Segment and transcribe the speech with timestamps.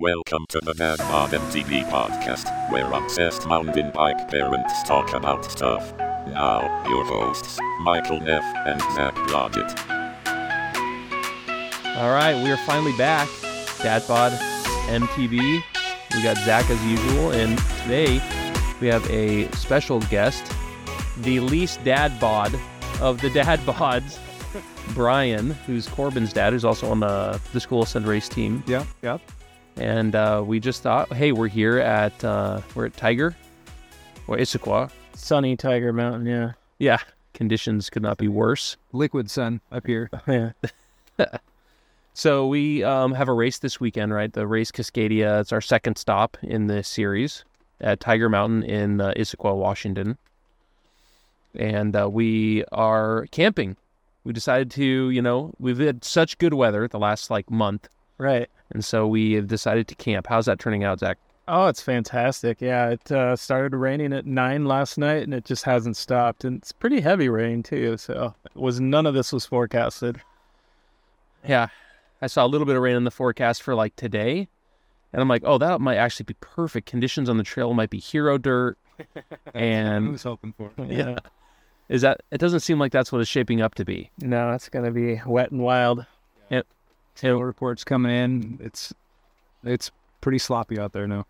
[0.00, 5.96] Welcome to the Dad Bod MTB podcast, where obsessed mountain bike parents talk about stuff.
[6.26, 9.70] Now, your hosts, Michael Neff and Zach Blodgett.
[11.96, 13.28] All right, we are finally back.
[13.84, 14.32] Dad Bod
[14.88, 15.62] MTB.
[16.12, 18.20] We got Zach as usual, and today
[18.80, 20.44] we have a special guest,
[21.18, 22.52] the least dad bod
[23.00, 24.18] of the dad bods,
[24.92, 28.64] Brian, who's Corbin's dad, who's also on the the school send race team.
[28.66, 29.18] Yeah, yeah.
[29.76, 33.34] And uh, we just thought, hey, we're here at uh, we're at Tiger
[34.26, 34.90] or Issaquah.
[35.14, 36.52] Sunny Tiger Mountain, yeah.
[36.78, 36.98] Yeah,
[37.32, 38.76] conditions could not be worse.
[38.92, 40.10] Liquid sun up here.
[40.26, 40.52] Yeah.
[42.16, 44.32] So we um, have a race this weekend, right?
[44.32, 45.40] The race Cascadia.
[45.40, 47.44] It's our second stop in the series
[47.80, 50.16] at Tiger Mountain in uh, Issaquah, Washington,
[51.56, 53.76] and uh, we are camping.
[54.22, 58.48] We decided to, you know, we've had such good weather the last like month, Right.
[58.74, 60.26] And so we have decided to camp.
[60.28, 61.16] How's that turning out, Zach?
[61.46, 62.60] Oh, it's fantastic.
[62.60, 66.44] Yeah, it uh, started raining at nine last night, and it just hasn't stopped.
[66.44, 67.96] And it's pretty heavy rain too.
[67.96, 70.20] So it was none of this was forecasted.
[71.46, 71.68] Yeah,
[72.22, 74.48] I saw a little bit of rain in the forecast for like today,
[75.12, 76.86] and I'm like, oh, that might actually be perfect.
[76.86, 80.70] Conditions on the trail might be hero dirt, I and was hoping for.
[80.86, 81.18] Yeah.
[81.90, 84.10] Is that it doesn't seem like that's what it's shaping up to be.
[84.18, 86.06] No, it's gonna be wet and wild.
[87.14, 88.58] Tail reports coming in.
[88.62, 88.92] It's
[89.64, 91.26] it's pretty sloppy out there now.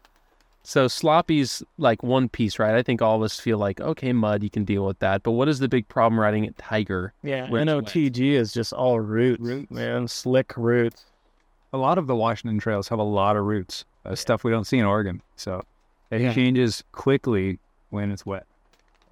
[0.66, 2.74] So sloppy's like one piece, right?
[2.74, 5.22] I think all of us feel like, okay, mud, you can deal with that.
[5.22, 7.12] But what is the big problem riding at Tiger?
[7.22, 7.50] Yeah.
[7.50, 7.84] Where it's wet.
[7.84, 9.70] NOTG is just all roots, Roots.
[9.70, 10.08] man.
[10.08, 11.04] Slick roots.
[11.74, 14.64] A lot of the Washington trails have a lot of roots, uh, stuff we don't
[14.64, 15.20] see in Oregon.
[15.36, 15.64] So
[16.10, 16.32] it Yeah.
[16.32, 17.58] changes quickly
[17.90, 18.46] when it's wet.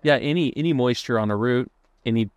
[0.02, 1.70] Yeah, any any moisture on a root,
[2.06, 2.30] any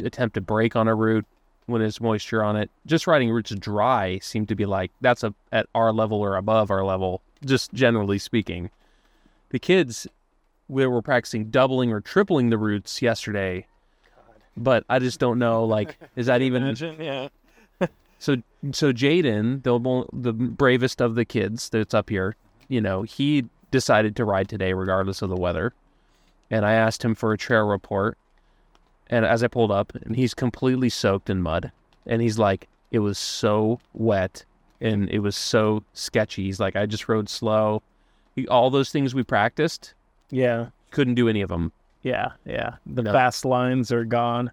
[0.00, 1.26] attempt to brake on a route
[1.68, 5.34] when there's moisture on it, just riding roots dry seem to be like that's a
[5.52, 8.70] at our level or above our level, just generally speaking.
[9.50, 10.06] The kids
[10.68, 13.66] we were practicing doubling or tripling the roots yesterday.
[14.56, 17.28] But I just don't know, like, is that even Imagine, yeah.
[18.18, 18.36] So
[18.72, 22.34] so Jaden, the the bravest of the kids that's up here,
[22.68, 25.72] you know, he decided to ride today regardless of the weather.
[26.50, 28.16] And I asked him for a trail report.
[29.10, 31.72] And as I pulled up, and he's completely soaked in mud.
[32.06, 34.44] And he's like, it was so wet
[34.80, 36.44] and it was so sketchy.
[36.44, 37.82] He's like, I just rode slow.
[38.36, 39.94] He, all those things we practiced,
[40.30, 40.66] Yeah.
[40.90, 41.72] couldn't do any of them.
[42.02, 42.32] Yeah.
[42.46, 42.76] Yeah.
[42.86, 43.12] The No.
[43.12, 44.50] fast lines are gone.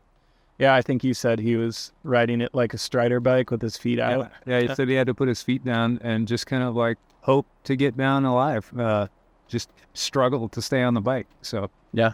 [0.58, 3.78] Yeah, I think you said he was riding it like a strider bike with his
[3.78, 4.32] feet out.
[4.46, 6.98] Yeah, he said he had to put his feet down and just kind of like
[7.22, 8.72] hope to get down alive.
[8.78, 9.08] Uh,
[9.48, 11.28] just struggle to stay on the bike.
[11.42, 12.14] So yeah.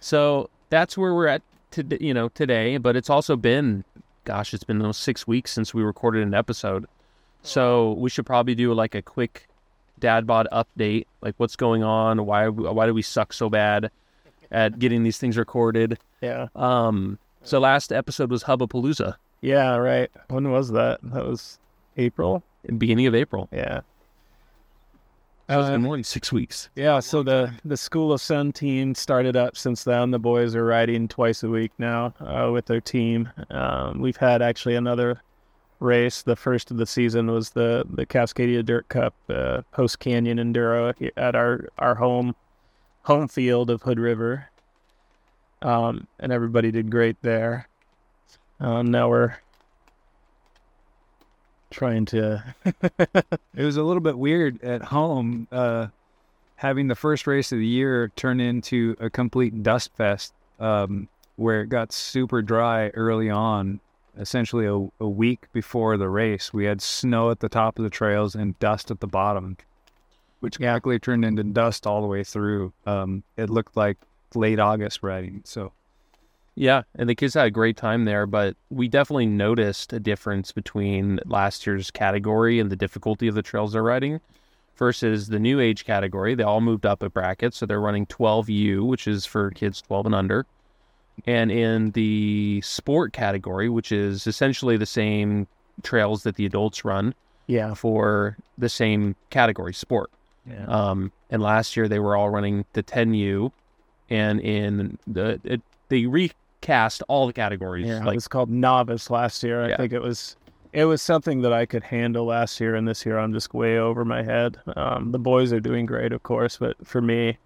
[0.00, 2.76] So that's where we're at today, you know, today.
[2.78, 3.84] But it's also been,
[4.24, 6.86] gosh, it's been almost six weeks since we recorded an episode.
[7.42, 9.48] So we should probably do like a quick
[9.98, 13.90] dad bod update, like what's going on, why why do we suck so bad
[14.50, 15.98] at getting these things recorded?
[16.20, 16.48] Yeah.
[16.56, 20.10] Um, so last episode was Hubbapalooza, Yeah, right.
[20.28, 20.98] When was that?
[21.02, 21.58] That was
[21.96, 22.42] April.
[22.76, 23.48] beginning of April.
[23.52, 23.80] Yeah.
[25.50, 26.68] So it's Uh, been more than six weeks.
[26.76, 30.10] Yeah, so the the School of Send team started up since then.
[30.10, 33.30] The boys are riding twice a week now uh, with their team.
[33.50, 35.22] Um, we've had actually another
[35.80, 36.22] race.
[36.22, 40.92] The first of the season was the the Cascadia Dirt Cup, uh, Post Canyon Enduro
[41.16, 42.34] at our our home
[43.04, 44.50] home field of Hood River,
[45.62, 47.68] um, and everybody did great there.
[48.60, 49.36] Um, now we're
[51.70, 55.86] trying to it was a little bit weird at home uh,
[56.58, 61.62] having the first race of the year turn into a complete dust fest um, where
[61.62, 63.80] it got super dry early on.
[64.18, 67.90] Essentially, a, a week before the race, we had snow at the top of the
[67.90, 69.56] trails and dust at the bottom,
[70.40, 72.72] which actually turned into dust all the way through.
[72.84, 73.96] Um, it looked like
[74.34, 75.42] late August riding.
[75.44, 75.70] So,
[76.58, 80.50] Yeah, and the kids had a great time there, but we definitely noticed a difference
[80.50, 84.20] between last year's category and the difficulty of the trails they're riding
[84.76, 86.34] versus the new age category.
[86.34, 90.06] They all moved up a bracket, so they're running 12U, which is for kids 12
[90.06, 90.46] and under.
[91.26, 95.46] And in the sport category, which is essentially the same
[95.84, 97.14] trails that the adults run
[97.46, 100.10] yeah for the same category, sport.
[100.44, 103.52] yeah Um, and last year they were all running the 10U,
[104.10, 106.06] and in the it, they
[106.62, 107.86] recast all the categories.
[107.86, 109.64] Yeah, it was called novice last year.
[109.64, 109.76] I Yeah.
[109.76, 110.36] think it was
[110.74, 113.78] it was something that I could handle last year, and this year I'm just way
[113.78, 114.58] over my head.
[114.76, 117.38] Um, the boys are doing great, of course, but for me,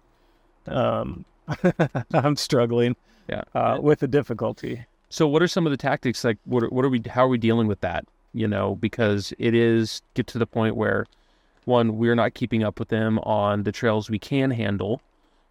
[0.67, 1.23] um,
[2.13, 2.97] I'm struggling
[3.29, 3.43] yeah.
[3.55, 4.85] uh, with the difficulty.
[5.09, 6.23] so, what are some of the tactics?
[6.25, 7.01] Like, what are- what are we?
[7.07, 8.05] How are we dealing with that?
[8.33, 11.05] You know, because it is get to the point where
[11.65, 14.99] one, we're not keeping up with them on the trails we can handle,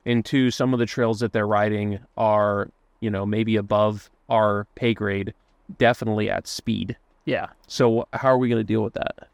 [0.04, 2.68] and two, some of the trails that they're riding are,
[3.02, 5.34] you know, maybe above our pay grade,
[5.76, 6.96] definitely at speed.
[7.26, 7.48] Yeah.
[7.66, 9.28] So how are we going to deal with that?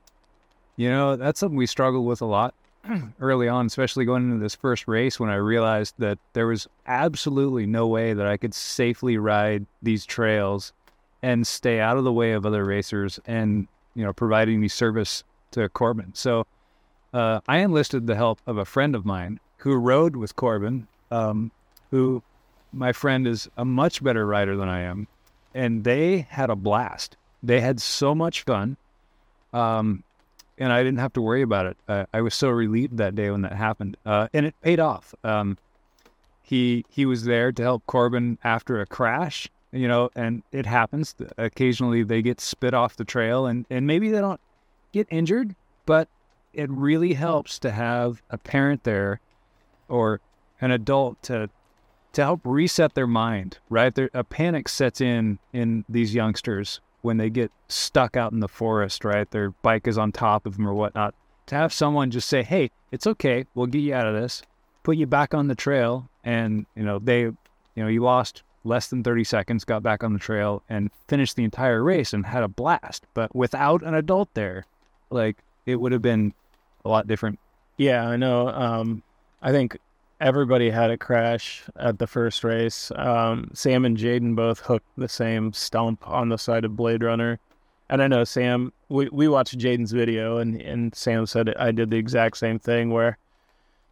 [0.77, 2.55] You know, that's something we struggled with a lot
[3.21, 7.67] early on, especially going into this first race when I realized that there was absolutely
[7.67, 10.73] no way that I could safely ride these trails
[11.23, 15.25] and stay out of the way of other racers and, you know, providing me service
[15.51, 16.15] to Corbin.
[16.15, 16.47] So
[17.13, 21.51] uh, I enlisted the help of a friend of mine who rode with Corbin, um,
[21.91, 22.23] who
[22.73, 25.09] my friend is a much better rider than I am.
[25.55, 27.17] And they had a blast.
[27.43, 28.77] They had so much fun.
[29.53, 30.05] Um,
[30.59, 32.07] and I didn't have to worry about it.
[32.13, 35.15] I was so relieved that day when that happened, uh, and it paid off.
[35.23, 35.57] Um,
[36.43, 41.15] he he was there to help Corbin after a crash, you know, and it happens.
[41.37, 44.41] Occasionally, they get spit off the trail, and and maybe they don't
[44.93, 45.55] get injured,
[45.87, 46.09] but
[46.53, 49.21] it really helps to have a parent there
[49.89, 50.21] or
[50.61, 51.49] an adult to
[52.13, 53.59] to help reset their mind.
[53.69, 58.41] Right, there, a panic sets in in these youngsters when they get stuck out in
[58.41, 59.31] the forest, right?
[59.31, 61.15] Their bike is on top of them or whatnot.
[61.47, 63.45] To have someone just say, "Hey, it's okay.
[63.55, 64.43] We'll get you out of this.
[64.83, 67.35] Put you back on the trail," and you know they, you
[67.77, 71.45] know, you lost less than 30 seconds, got back on the trail and finished the
[71.45, 73.05] entire race and had a blast.
[73.15, 74.67] But without an adult there,
[75.11, 76.35] like it would have been
[76.85, 77.39] a lot different.
[77.77, 78.49] Yeah, I know.
[78.49, 79.03] Um,
[79.41, 79.79] I think
[80.21, 82.91] everybody had a crash at the first race.
[82.97, 87.39] Um, Sam and Jaden both hooked the same stump on the side of Blade Runner.
[87.91, 91.91] And I know Sam, we, we watched Jaden's video, and, and Sam said I did
[91.91, 93.17] the exact same thing where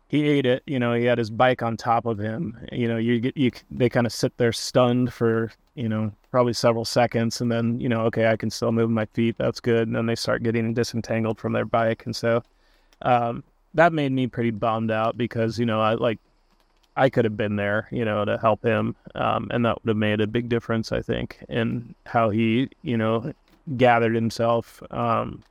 [0.09, 0.63] he ate it.
[0.67, 2.59] You know, he had his bike on top of him.
[2.73, 6.53] You know, you get you they kind of sit there stunned for you know probably
[6.53, 9.37] several seconds, and then you know, okay, I can still move my feet.
[9.39, 9.89] That's good.
[9.89, 12.43] And then they start getting disentangled from their bike, and so
[13.03, 13.43] um,
[13.77, 16.19] that made me pretty bummed out because you know I like
[16.97, 19.97] I could have been there, you know, to help him, um, and that would have
[19.99, 23.35] made a big difference, I think, in how he, you know,
[23.77, 24.83] gathered himself.
[24.91, 25.43] Um,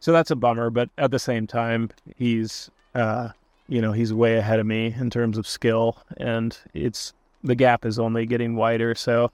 [0.00, 3.28] so that's a bummer, but at the same time, he's, uh,
[3.68, 7.12] you know, he's way ahead of me in terms of skill, and it's
[7.44, 8.94] the gap is only getting wider.
[8.94, 9.30] So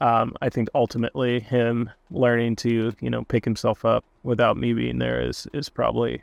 [0.00, 4.98] um, I think ultimately, him learning to, you know, pick himself up without me being
[4.98, 6.22] there is is probably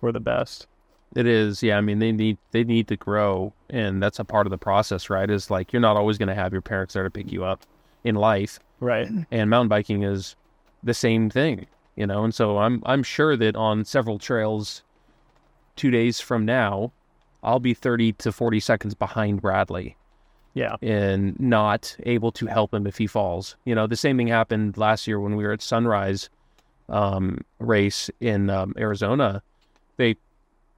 [0.00, 0.66] for the best.
[1.14, 1.78] It is, yeah.
[1.78, 5.08] I mean, they need they need to grow, and that's a part of the process,
[5.08, 5.30] right?
[5.30, 7.64] Is like you're not always going to have your parents there to pick you up
[8.04, 9.08] in life, right?
[9.30, 10.36] And mountain biking is
[10.82, 12.24] the same thing, you know.
[12.24, 14.82] And so I'm I'm sure that on several trails,
[15.76, 16.92] two days from now,
[17.42, 19.96] I'll be thirty to forty seconds behind Bradley,
[20.52, 23.56] yeah, and not able to help him if he falls.
[23.64, 26.28] You know, the same thing happened last year when we were at Sunrise
[26.90, 29.42] um, race in um, Arizona.
[29.96, 30.16] They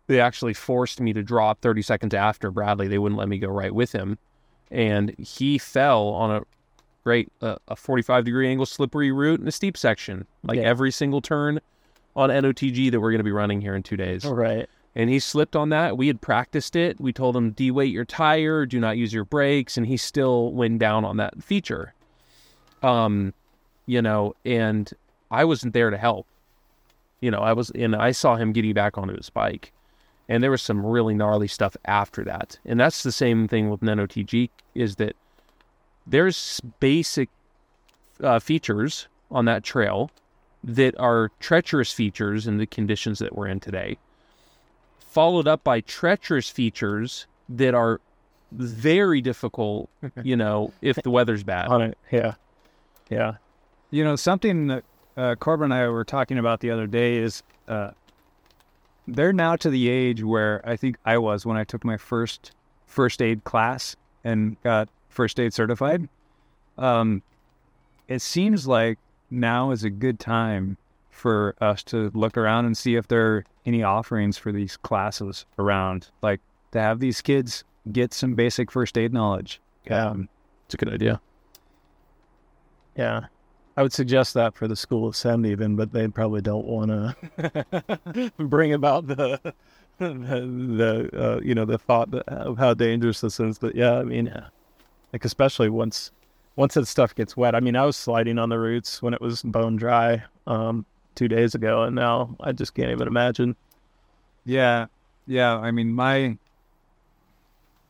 [0.07, 2.89] they actually forced me to drop 30 seconds after Bradley.
[2.89, 4.17] They wouldn't let me go right with him.
[4.71, 6.43] And he fell on a
[7.05, 10.63] great, uh, a 45 degree angle slippery route in a steep section, like Yeah.
[10.65, 11.61] every single turn
[12.17, 14.25] on NOTG that we're going to be running here in two days.
[14.25, 15.97] all right, And he slipped on that.
[15.99, 16.99] We had practiced it.
[17.01, 19.77] We told him, de-weight your tire, do not use your brakes.
[19.77, 21.93] And he still went down on that feature.
[22.83, 23.35] Um,
[23.87, 24.91] you know, and
[25.31, 26.27] I wasn't there to help.
[27.21, 29.73] You know, I was, and I saw him getting back onto his bike.
[30.29, 32.59] And there was some really gnarly stuff after that.
[32.67, 35.17] And that's the same thing with NOTG is that
[36.07, 37.31] there's basic
[38.23, 40.11] uh, features on that trail
[40.65, 43.97] that are treacherous features in the conditions that we're in today,
[44.99, 48.01] followed up by treacherous features that are
[48.53, 49.89] very difficult,
[50.23, 51.69] you know, if the weather's bad.
[51.69, 52.35] on it, yeah,
[53.11, 53.35] yeah,
[53.91, 54.85] You know, something that
[55.19, 57.91] uh, Corbin and I were talking about the other day is uh,
[59.07, 62.53] they're now to the age where I think I was when I took my first
[62.87, 66.09] first aid class and got first aid certified.
[66.79, 67.23] Um,
[68.07, 68.99] it seems like
[69.31, 70.77] now is a good time
[71.11, 75.45] for us to look around and see if there are any offerings for these classes
[75.59, 76.41] around, like
[76.73, 79.61] to have these kids get some basic first aid knowledge.
[79.85, 80.29] yeah, Um,
[80.67, 81.21] It's a good idea.
[82.97, 83.27] yeah.
[83.79, 86.91] I would suggest that for the School of Send even, but they probably don't want
[86.91, 89.55] to bring about the
[89.99, 93.57] the uh, you know the thought of how dangerous this is.
[93.57, 94.35] But yeah, I mean,
[95.13, 96.11] like especially once
[96.57, 97.55] once that stuff gets wet.
[97.55, 101.29] I mean, I was sliding on the roots when it was bone dry um, two
[101.29, 103.55] days ago, and now I just can't even imagine.
[104.45, 104.87] Yeah,
[105.29, 105.57] yeah.
[105.57, 106.37] I mean, my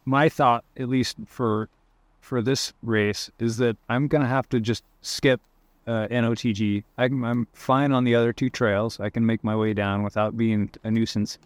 [0.04, 1.70] my thought, at least for
[2.20, 5.40] for this race, is that I'm gonna have to just skip
[5.88, 6.84] uh, NOTG.
[6.98, 9.00] I, can- I'm fine on the other two trails.
[9.00, 11.38] I can make my way down without being a nuisance.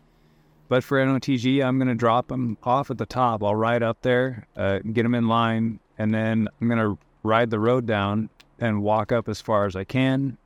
[0.69, 3.43] But for NOTG, I'm going to drop them off at the top.
[3.43, 7.51] I'll ride up there, uh, get them in line, and then I'm going to ride
[7.51, 10.37] the road down and walk up as far as I can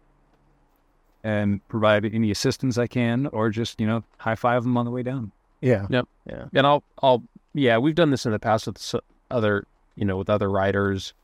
[1.25, 4.91] and provide any assistance I can or just, you know, high five them on the
[4.91, 5.33] way down.
[5.61, 5.87] Yeah.
[5.91, 6.09] Yep.
[6.27, 6.45] Yeah.
[6.55, 7.23] and I'll I'll
[7.55, 8.95] yeah, we've done this in the past with
[9.31, 9.65] other
[9.97, 11.15] you know with other riders.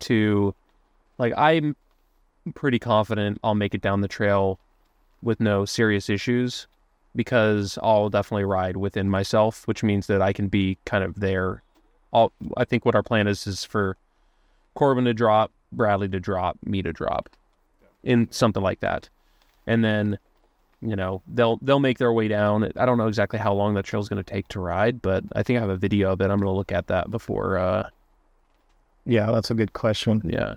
[0.00, 0.54] To
[1.18, 1.74] like I'm
[2.54, 4.58] pretty confident I'll make it down the trail
[5.22, 6.66] with no serious issues
[7.14, 11.62] because I'll definitely ride within myself, which means that I can be kind of there.
[12.12, 13.96] I'll, I think what our plan is is for
[14.74, 17.30] Corbin to drop, Bradley to drop, me to drop,
[18.04, 19.08] in something like that,
[19.66, 20.18] and then
[20.82, 23.86] you know they'll they'll make their way down i don't know exactly how long that
[23.86, 26.24] trail's going to take to ride but i think i have a video of it
[26.24, 27.88] i'm going to look at that before uh
[29.06, 30.20] Yeah, that's a good question.
[30.24, 30.56] yeah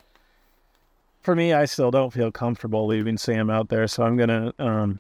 [1.30, 5.00] For me, I still don't feel comfortable leaving Sam out there, so I'm gonna um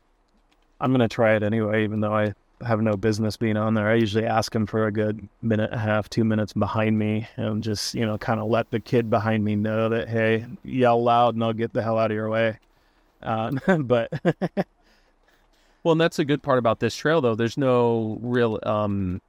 [0.79, 3.89] I'm gonna try it anyway, even though I have no business being on there.
[3.89, 7.27] I usually ask him for a good minute and a half, two minutes behind me,
[7.35, 11.01] and just you know kind of let the kid behind me know that hey, yell
[11.01, 12.59] loud and I'll get the hell out of your way.
[13.23, 14.13] Uh, but
[15.83, 19.19] well and that's a good part about this trail though there's no real um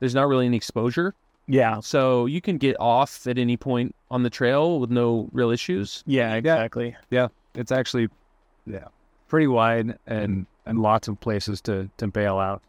[0.00, 1.14] there's not really any exposure
[1.46, 5.50] yeah, so you can get off at any point on the trail with no real
[5.50, 6.96] issues yeah, exactly.
[7.10, 7.28] Yeah.
[7.56, 8.08] It's actually,
[8.64, 8.86] yeah,
[9.26, 12.62] pretty wide and, and lots of places to, to bail out.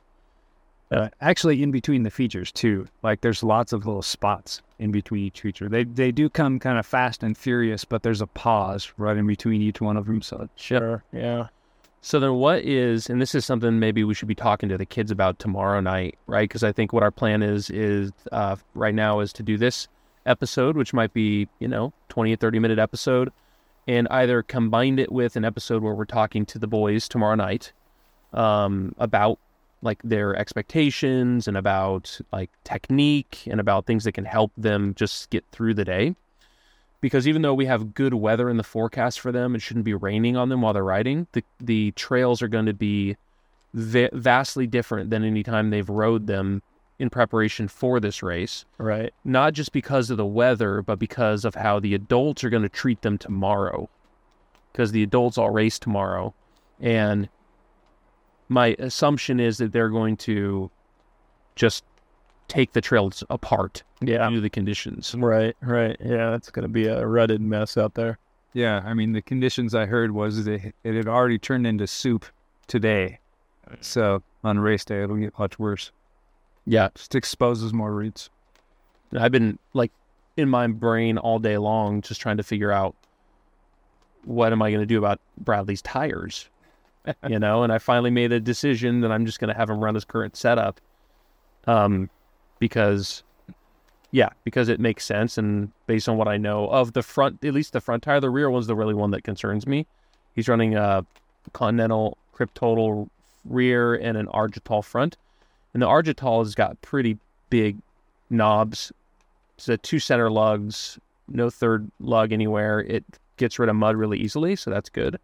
[0.92, 5.26] Uh, actually, in between the features too, like there's lots of little spots in between
[5.26, 5.68] each feature.
[5.68, 9.26] They they do come kind of fast and furious, but there's a pause right in
[9.26, 10.22] between each one of them.
[10.22, 11.04] So Sure.
[11.12, 11.48] Yeah.
[12.02, 14.86] So then, what is, and this is something maybe we should be talking to the
[14.86, 16.48] kids about tomorrow night, right?
[16.48, 19.88] Because I think what our plan is is uh, right now is to do this
[20.26, 23.32] episode, which might be you know twenty or thirty minute episode,
[23.88, 27.74] and either combined it with an episode where we're talking to the boys tomorrow night
[28.34, 29.40] um, about
[29.82, 35.30] like their expectations and about like technique and about things that can help them just
[35.30, 36.16] get through the day
[37.06, 39.94] because even though we have good weather in the forecast for them, it shouldn't be
[39.94, 41.28] raining on them while they're riding.
[41.34, 43.16] The the trails are going to be
[43.76, 46.64] va- vastly different than any time they've rode them
[47.00, 48.66] in preparation for this race.
[48.78, 49.14] Right.
[49.24, 52.70] Not just because of the weather, but because of how the adults are going to
[52.70, 53.90] treat them tomorrow.
[54.72, 56.34] Because the adults all race tomorrow,
[56.82, 57.30] and
[58.50, 60.70] my assumption is that they're going to
[61.56, 61.84] just
[62.48, 64.28] take the trails apart Yeah.
[64.30, 65.16] due to the conditions.
[65.18, 65.56] Right.
[65.62, 65.98] Right.
[66.04, 66.36] Yeah.
[66.36, 68.20] It's gonna be a rutted mess out there.
[68.54, 72.26] yeah, I mean the conditions I heard was that it had already turned into soup
[72.68, 73.20] today.
[73.82, 75.92] So on race day it'll get much worse.
[76.66, 78.30] Yeah, Just exposes more roots.
[79.18, 79.92] I've been like
[80.36, 82.96] in my brain all day long, just trying to figure out
[84.24, 86.50] what am I going to do about Bradley's tires,
[87.30, 87.64] you know.
[87.64, 90.06] And I finally made a decision that I'm just going to have him run his
[90.06, 90.82] current setup,
[91.68, 92.10] um,
[92.60, 93.24] because,
[94.12, 97.54] yeah, because it makes sense and based on what I know of the front, at
[97.54, 99.86] least the front tire, the rear one's the really one that concerns me.
[100.34, 101.06] He's running a
[101.54, 103.08] Continental Kryptotal
[103.46, 105.18] rear and an Argotal front,
[105.76, 107.18] and the Argotal has got pretty
[107.50, 107.78] big
[108.30, 108.94] knobs.
[109.58, 112.80] It's a two center lugs, no third lug anywhere.
[112.80, 113.04] It
[113.36, 115.20] gets rid of mud really easily, so that's good.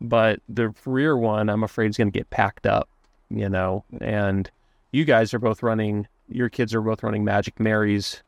[0.00, 2.88] But the rear one, I'm afraid, is going to get packed up,
[3.30, 3.84] you know.
[4.00, 4.48] And
[4.92, 6.06] you guys are both running.
[6.28, 8.22] Your kids are both running Magic Marys,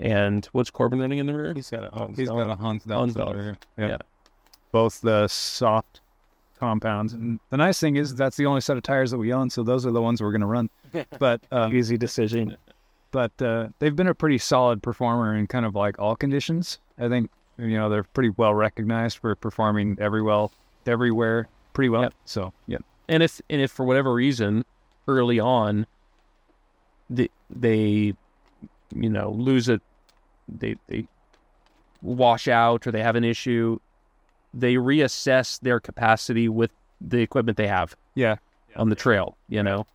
[0.00, 1.54] and what's Corbin running in the rear?
[1.54, 3.56] He's got a oh, He's got a Hans Hansdorf.
[3.76, 3.86] Yeah.
[3.86, 3.98] Yeah.
[4.72, 6.00] Both the soft
[6.58, 7.12] compounds.
[7.12, 9.62] And the nice thing is that's the only set of tires that we own, so
[9.62, 10.70] those are the ones we're going to run.
[11.18, 12.56] But um, easy decision.
[13.10, 16.78] but uh, they've been a pretty solid performer in kind of like all conditions.
[16.98, 20.50] I think you know they're pretty well recognized for performing every well
[20.86, 22.02] everywhere pretty well.
[22.02, 22.14] Yep.
[22.24, 24.64] So yeah, and if and if for whatever reason
[25.06, 25.86] early on
[27.10, 28.14] they they
[28.94, 29.80] you know lose it
[30.48, 31.06] they they
[32.02, 33.78] wash out or they have an issue
[34.54, 38.36] they reassess their capacity with the equipment they have yeah,
[38.76, 39.86] on the trail you know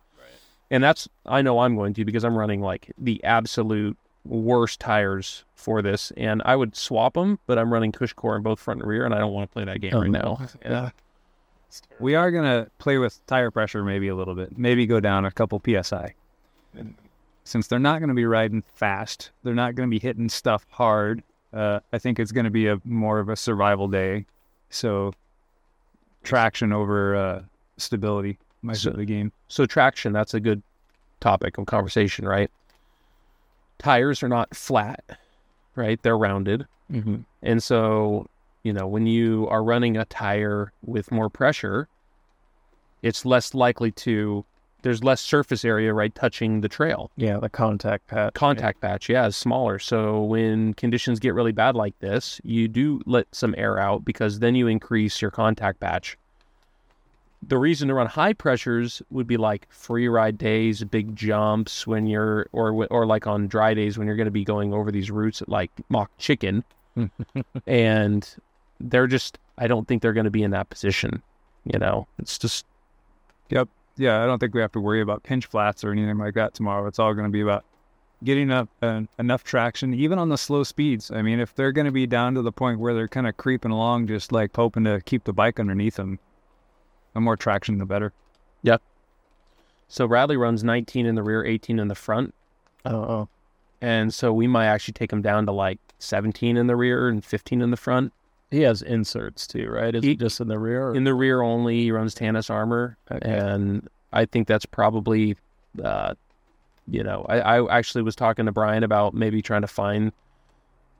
[0.70, 5.44] and that's i know i'm going to because i'm running like the absolute worst tires
[5.54, 8.88] for this and i would swap them but i'm running CushCore in both front and
[8.88, 10.38] rear and i don't want to play that game Oh, right no.
[10.40, 10.90] now yeah
[11.98, 15.30] we are gonna play with tire pressure maybe a little bit, maybe go down a
[15.32, 16.14] couple psi.
[17.44, 20.64] Since they're not going to be riding fast, they're not going to be hitting stuff
[20.70, 21.22] hard.
[21.52, 24.24] Uh, I think it's going to be a more of a survival day.
[24.74, 25.12] So
[26.22, 27.42] traction over uh,
[27.76, 29.32] stability might So- be the game.
[29.48, 30.62] So traction, that's a good
[31.20, 32.50] topic of conversation, right?
[33.78, 35.04] Tires are not flat,
[35.74, 36.00] right?
[36.02, 36.66] They're rounded.
[36.90, 37.16] Mm-hmm.
[37.42, 38.26] And so
[38.62, 41.86] You know, when you are running a tire with more pressure,
[43.02, 44.42] it's less likely to
[44.84, 47.10] there's less surface area right touching the trail.
[47.16, 48.34] Yeah, the contact patch.
[48.34, 49.78] Contact patch, yeah, is smaller.
[49.78, 54.40] So when conditions get really bad like this, you do let some air out because
[54.40, 56.18] then you increase your contact patch.
[57.42, 62.06] The reason to run high pressures would be like free ride days, big jumps when
[62.06, 65.10] you're, or or like on dry days when you're going to be going over these
[65.10, 66.62] routes at like mock chicken,
[67.66, 68.36] and
[68.80, 71.22] they're just, I don't think they're going to be in that position.
[71.64, 72.66] You know, it's just
[73.96, 76.54] yeah, I don't think we have to worry about pinch flats or anything like that
[76.54, 76.86] tomorrow.
[76.86, 77.64] It's all going to be about
[78.22, 81.10] getting up uh, enough traction, even on the slow speeds.
[81.10, 83.36] I mean, if they're going to be down to the point where they're kind of
[83.36, 86.18] creeping along, just like hoping to keep the bike underneath them,
[87.12, 88.12] the more traction, the better.
[88.62, 88.82] Yep.
[89.88, 92.34] So Bradley runs 19 in the rear, 18 in the front.
[92.84, 93.28] Oh, oh.
[93.80, 97.24] And so we might actually take him down to like 17 in the rear and
[97.24, 98.12] 15 in the front.
[98.54, 99.94] He has inserts too, right?
[99.94, 100.88] Is He- it just in the rear?
[100.90, 102.96] or- In the rear only, he runs Tannus armor.
[103.10, 103.28] Okay.
[103.28, 105.36] And I think that's probably,
[105.82, 106.14] uh,
[106.86, 110.12] you know, I, I actually was talking to Brian about maybe trying to find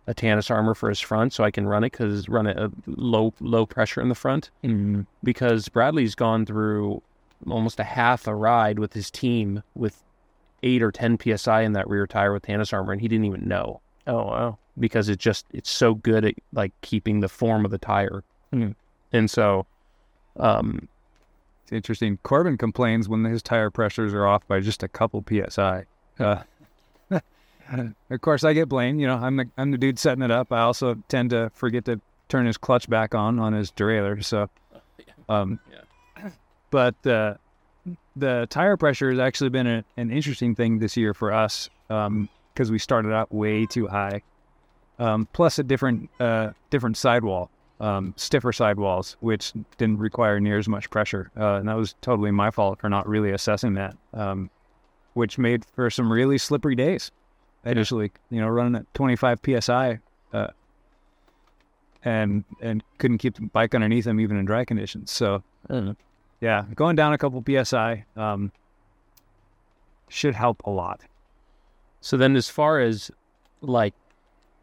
[0.07, 2.71] a Tannus armor for his front so I can run it because run it at
[2.87, 5.07] low low pressure in the front Mhm.
[5.23, 7.03] because Bradley's gone through
[7.49, 10.03] almost a half a ride with his team with
[10.63, 13.47] eight or 10 psi in that rear tire with Tannus armor and he didn't even
[13.49, 13.81] know.
[14.07, 14.59] Oh, wow.
[14.79, 18.23] because it just it's so good at like keeping the form of the tire.
[18.53, 18.73] Hmm.
[19.13, 19.67] And so
[20.39, 20.89] um
[21.63, 22.19] It's interesting.
[22.23, 25.85] Corbin complains when his tire pressures are off by just a couple psi.
[26.19, 26.43] Uh,
[28.11, 29.01] of course, I get blamed.
[29.01, 30.53] You know, I'm the I'm the dude setting it up.
[30.53, 34.23] I also tend to forget to turn his clutch back on on his derailleur.
[34.23, 34.49] So,
[35.29, 35.59] um,
[36.71, 37.35] but uh,
[38.17, 41.71] the tire pressure has actually been a, an interesting thing this year for us
[42.55, 44.23] because we started out way too high.
[44.99, 50.69] Um, plus a different uh, different sidewall um, stiffer sidewalls, which didn't require near as
[50.69, 51.31] much pressure.
[51.37, 54.49] Uh, and that was totally my fault for not really assessing that, um,
[55.15, 57.11] which made for some really slippery days.
[57.65, 59.99] Initially, you know, running at 25 psi,
[60.33, 60.49] uh,
[62.05, 65.11] and and couldn't keep the bike underneath them even in dry conditions.
[65.11, 65.97] So Mm.
[66.41, 68.53] yeah, going down a couple psi um,
[70.09, 71.01] should help a lot.
[72.05, 73.11] So then as far as
[73.63, 73.95] like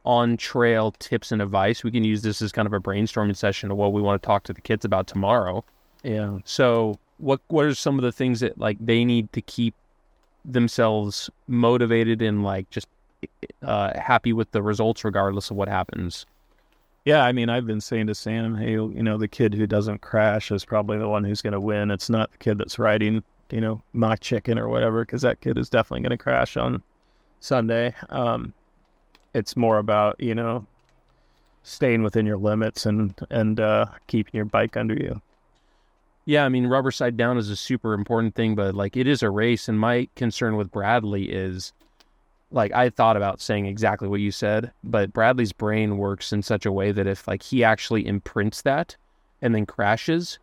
[0.06, 3.72] on trail tips and advice, we can use this as kind of a brainstorming session
[3.72, 5.66] of what we want to talk to the kids about tomorrow.
[6.04, 6.38] Yeah.
[6.46, 9.74] So what what are some of the things that like they need to keep
[10.46, 12.88] themselves motivated and like just
[13.64, 16.28] uh, happy with the results regardless of what happens?
[17.06, 20.02] Yeah, I mean, I've been saying to Sam, hey, you know, the kid who doesn't
[20.02, 21.90] crash is probably the one who's going to win.
[21.90, 25.58] It's not the kid that's riding, you know, mock chicken or whatever, because that kid
[25.58, 26.84] is definitely going to crash on
[27.42, 27.94] Sunday.
[28.10, 28.54] Um,
[29.34, 30.66] it's more about, you know,
[31.64, 35.22] staying within your limits and and uh, keeping your bike under you.
[36.26, 39.24] Yeah, I mean, rubber side down is a super important thing, but like it is
[39.24, 39.68] a race.
[39.68, 41.74] And my concern with Bradley is
[42.52, 46.66] like I thought about saying exactly what you said, but Bradley's brain works in such
[46.66, 48.96] a way that if like he actually imprints that
[49.42, 50.38] and then crashes,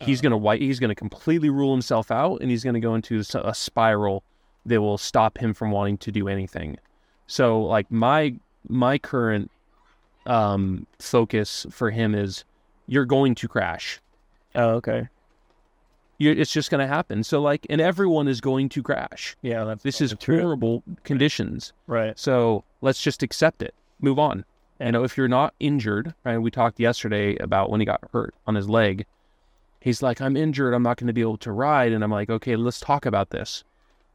[0.00, 3.54] he's gonna white he's gonna completely rule himself out and he's gonna go into a
[3.54, 4.22] spiral
[4.66, 6.76] that will stop him from wanting to do anything.
[7.26, 8.34] So like my
[8.68, 9.50] my current
[10.26, 12.44] um focus for him is
[12.88, 14.00] you're going to crash
[14.54, 15.08] Oh, okay.
[16.18, 17.22] you it's just going to happen.
[17.24, 19.36] So like, and everyone is going to crash.
[19.42, 20.40] Yeah, that's This is true.
[20.40, 21.72] horrible conditions.
[21.86, 22.18] Right.
[22.18, 23.74] So let's just accept it.
[24.00, 24.44] Move on.
[24.80, 26.38] You know, if you're not injured, right?
[26.38, 29.06] We talked yesterday about when he got hurt on his leg.
[29.80, 30.74] He's like, I'm injured.
[30.74, 31.92] I'm not going to be able to ride.
[31.92, 33.62] And I'm like, okay, let's talk about this.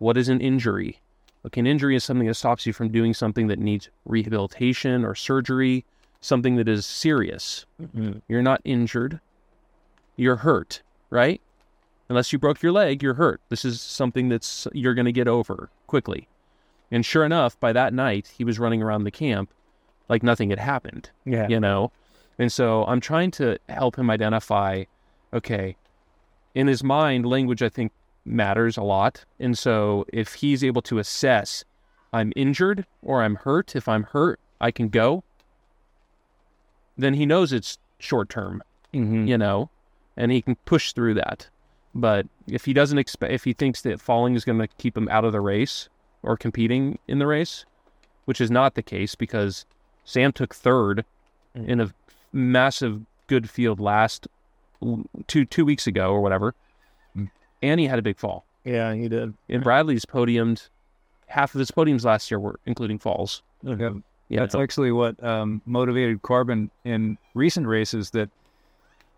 [0.01, 0.99] What is an injury?
[1.45, 5.13] Okay, an injury is something that stops you from doing something that needs rehabilitation or
[5.13, 5.85] surgery,
[6.21, 7.67] something that is serious.
[7.79, 8.23] Mhm.
[8.27, 9.19] You're not injured.
[10.15, 11.39] You're hurt, right?
[12.09, 13.41] Unless you broke your leg, you're hurt.
[13.49, 16.27] This is something that's you're going to get over quickly.
[16.89, 19.51] And sure enough, by that night, he was running around the camp
[20.09, 21.47] like nothing had happened, Yeah.
[21.47, 21.91] you know?
[22.39, 24.85] And so I'm trying to help him identify
[25.31, 25.75] okay,
[26.55, 27.91] in his mind, language, I think,
[28.25, 29.25] matters a lot.
[29.39, 31.63] And so if he's able to assess,
[32.13, 35.23] I'm injured or I'm hurt, if I'm hurt, I can go,
[36.97, 38.61] then he knows it's short term
[38.93, 39.27] Mhm.
[39.27, 39.69] you know,
[40.17, 41.49] and he can push through that.
[41.95, 45.07] But if he doesn't expect, if he thinks that falling is going to keep him
[45.09, 45.87] out of the race
[46.23, 47.65] or competing in the race,
[48.25, 49.65] which is not the case because
[50.03, 51.05] Sam took third
[51.55, 51.67] Mm.
[51.67, 51.93] in a
[52.31, 54.27] massive good field last
[55.27, 56.55] two two weeks ago or whatever.
[57.61, 58.45] And he had a big fall.
[58.63, 59.33] Yeah, he did.
[59.49, 60.69] And Bradley's podiumed
[61.27, 63.41] half of his podiums last year were including falls.
[63.63, 63.95] Yep.
[64.29, 68.11] You That's actually what um, motivated Corbin in recent races.
[68.11, 68.29] That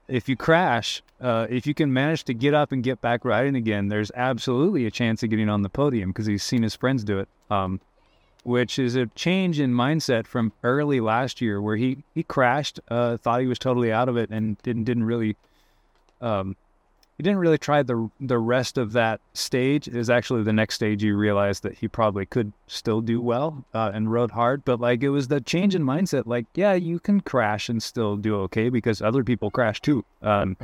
[0.08, 3.56] if you crash, uh, if you can manage to get up and get back riding
[3.56, 7.04] again, there's absolutely a chance of getting on the podium because he's seen his friends
[7.04, 7.28] do it.
[7.52, 7.80] Um,
[8.44, 13.18] which is a change in mindset from early last year, where he he crashed, uh,
[13.18, 15.36] thought he was totally out of it, and didn't didn't really.
[16.22, 16.56] Um,
[17.18, 19.88] he didn't really try the the rest of that stage.
[19.88, 23.66] It was actually the next stage you realized that he probably could still do well
[23.74, 24.66] uh, and rode hard.
[24.66, 26.26] But like it was the change in mindset.
[26.26, 30.04] Like yeah, you can crash and still do okay because other people crash too.
[30.22, 30.58] Um,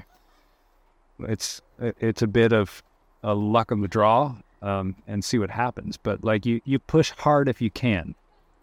[1.19, 2.81] it's it's a bit of
[3.23, 5.97] a luck of the draw um, and see what happens.
[5.97, 8.15] But like you you push hard if you can,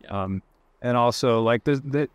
[0.09, 0.43] um,
[0.83, 2.09] and also like the the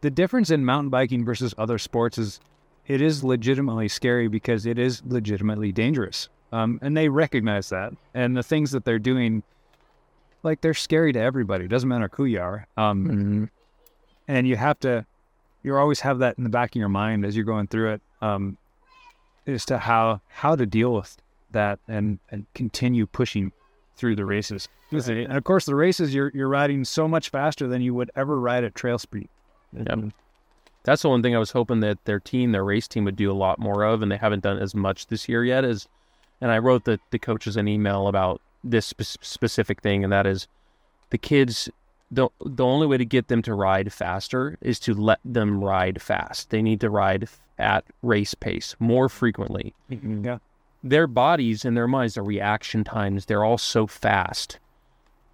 [0.00, 2.40] the difference in mountain biking versus other sports is
[2.86, 6.28] it is legitimately scary because it is legitimately dangerous.
[6.52, 7.92] Um, and they recognize that.
[8.14, 9.42] And the things that they're doing,
[10.42, 11.66] like they're scary to everybody.
[11.66, 12.66] It doesn't matter who you are.
[12.76, 13.44] Um, Mm-hmm.
[14.28, 15.06] and you have to,
[15.62, 18.02] you always have that in the back of your mind as you're going through it,
[18.22, 18.56] um,
[19.46, 21.16] as to how how to deal with
[21.52, 23.52] that and and continue pushing
[23.96, 24.68] through the races.
[24.92, 28.38] And of course, the races you're you're riding so much faster than you would ever
[28.40, 29.28] ride at trail speed.
[29.72, 30.12] Yep.
[30.84, 33.30] That's the one thing I was hoping that their team, their race team, would do
[33.30, 35.64] a lot more of, and they haven't done as much this year yet.
[35.64, 35.88] As,
[36.40, 40.26] and I wrote the the coaches an email about this spe- specific thing, and that
[40.26, 40.48] is,
[41.10, 41.68] the kids.
[42.10, 46.00] the The only way to get them to ride faster is to let them ride
[46.00, 46.50] fast.
[46.50, 49.74] They need to ride at race pace more frequently.
[49.90, 50.24] Mm-hmm.
[50.24, 50.38] Yeah.
[50.82, 54.58] Their bodies and their minds, their reaction times, they're all so fast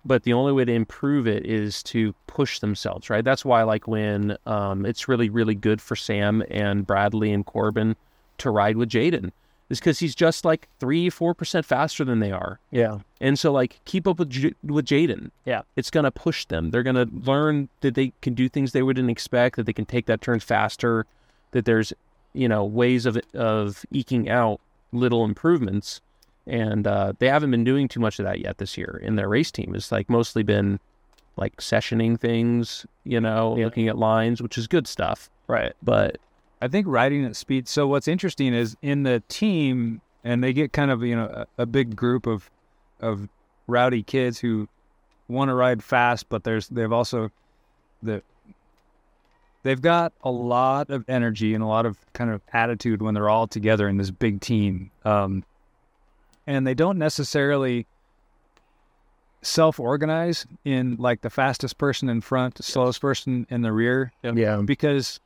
[0.06, 3.24] but the only way to improve it is to push themselves, right?
[3.24, 7.96] That's why, like, when um, it's really, really good for Sam and Bradley and Corbin
[8.38, 9.32] to ride with Jaden,
[9.68, 12.98] is because he's just like three, four percent faster than they are, Yeah.
[13.20, 15.30] and so like keep up with J- with Jaden.
[15.44, 15.62] Yeah.
[15.74, 16.70] it's gonna push them.
[16.70, 20.06] They're gonna learn that they can do things they wouldn't expect, that they can take
[20.06, 21.04] that turn faster,
[21.50, 21.92] that there's
[22.32, 24.60] you know ways of of eking out
[24.92, 26.00] little improvements
[26.46, 29.28] and uh, they haven't been doing too much of that yet this year in their
[29.28, 29.74] race team.
[29.74, 30.78] It's like mostly been
[31.36, 33.64] like sessioning things, you know, Yeah.
[33.66, 35.28] looking at lines, which is good stuff.
[35.48, 35.72] Right.
[35.82, 36.18] But
[36.62, 37.68] I think riding at speed.
[37.68, 41.62] So what's interesting is in the team, and they get kind of you know a,
[41.62, 42.50] a big group of
[43.00, 43.28] of
[43.66, 44.68] rowdy kids who
[45.28, 47.30] want to ride fast, but there's they've also
[48.02, 48.22] the
[49.62, 53.28] they've got a lot of energy and a lot of kind of attitude when they're
[53.28, 55.44] all together in this big team, um,
[56.46, 57.86] and they don't necessarily
[59.42, 64.62] self-organize in like the fastest person in front, the slowest person in the rear Yeah.
[64.64, 65.20] because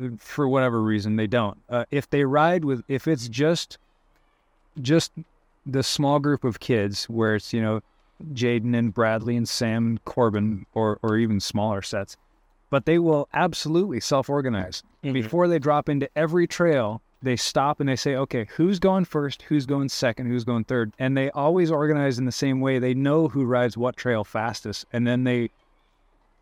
[0.00, 1.58] uh, for whatever reason they don't.
[1.68, 3.78] Uh, if they ride with, if it's just,
[4.80, 5.12] just
[5.66, 7.80] the small group of kids where it's you know,
[8.32, 12.16] Jaden and Bradley and Sam and Corbin or or even smaller sets,
[12.70, 17.02] but they will absolutely self-organize before they drop into every trail.
[17.24, 19.42] They stop and they say, okay, who's going first?
[19.42, 20.26] Who's going second?
[20.26, 20.92] Who's going third?
[20.98, 22.78] And they always organize in the same way.
[22.78, 25.50] They know who rides what trail fastest, and then they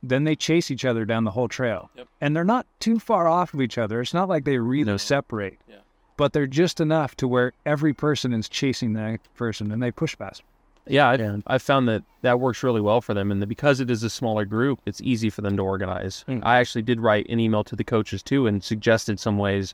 [0.02, 1.88] then they chase each other down the whole trail.
[1.94, 2.08] Yep.
[2.20, 4.00] And they're not too far off of each other.
[4.00, 4.96] It's not like they really No.
[4.96, 5.58] separate.
[5.68, 5.76] Yeah.
[6.16, 10.18] But they're just enough to where every person is chasing that person and they push
[10.18, 10.42] past.
[10.88, 11.36] yeah, I've, Yeah.
[11.46, 13.30] I've found that that works really well for them.
[13.30, 16.24] And that because it is a smaller group, it's easy for them to organize.
[16.26, 16.40] Mm.
[16.44, 19.72] I actually did write an email to the coaches too and suggested some ways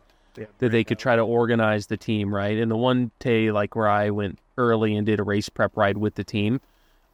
[0.59, 2.59] that they could try to organize the team, right?
[2.59, 5.97] And the one day, like where I went early and did a race prep ride
[5.97, 6.61] with the team,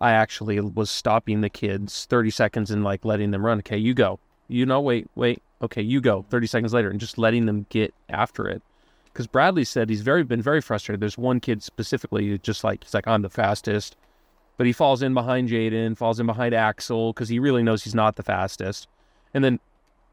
[0.01, 3.59] I actually was stopping the kids 30 seconds and like letting them run.
[3.59, 4.19] Okay, you go.
[4.49, 5.43] You know, wait, wait.
[5.63, 6.27] Okay, you go.
[6.29, 8.63] 30 seconds later, and just letting them get after it.
[9.05, 11.01] Because Bradley said he's very been very frustrated.
[11.01, 13.97] There's one kid specifically who just like he's like I'm the fastest,
[14.57, 17.95] but he falls in behind Jaden, falls in behind Axel because he really knows he's
[17.95, 18.89] not the fastest,
[19.33, 19.61] and then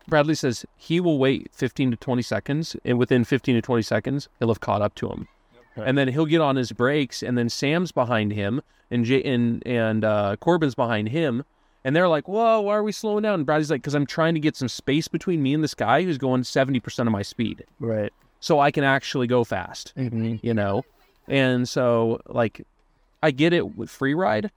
[0.07, 4.29] Bradley says he will wait 15 to 20 seconds, and within 15 to 20 seconds,
[4.39, 5.27] he'll have caught up to him.
[5.77, 5.87] Right.
[5.87, 9.65] And then he'll get on his brakes, and then Sam's behind him, and J- and
[9.65, 11.43] and uh, Corbin's behind him,
[11.85, 14.33] and they're like, "Whoa, why are we slowing down?" And Bradley's like, "Because I'm trying
[14.33, 17.63] to get some space between me and this guy who's going 70% of my speed,
[17.79, 18.11] Right.
[18.41, 20.37] so I can actually go fast." Mm-hmm.
[20.45, 20.83] You know,
[21.29, 22.65] and so like,
[23.23, 24.51] I get it with free ride.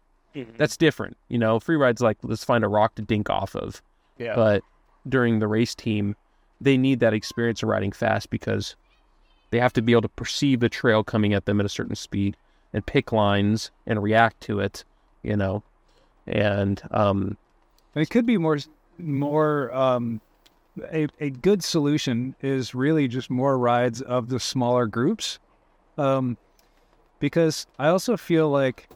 [0.57, 1.17] That's different.
[1.29, 3.81] You know, free ride's like let's find a rock to dink off of
[4.19, 4.35] Yeah.
[4.35, 4.65] but
[5.09, 6.17] during the race team,
[6.61, 8.77] they need that experience of riding fast because
[9.51, 11.95] they have to be able to perceive the trail coming at them at a certain
[11.95, 12.37] speed
[12.73, 14.85] and pick lines and react to it,
[15.23, 15.63] you know.
[16.27, 17.37] And um,
[17.95, 18.59] it could be more,
[18.99, 20.21] more, um,
[20.93, 25.39] a, a good solution is really just more rides of the smaller groups.
[25.97, 26.37] Um,
[27.21, 28.89] because I also feel like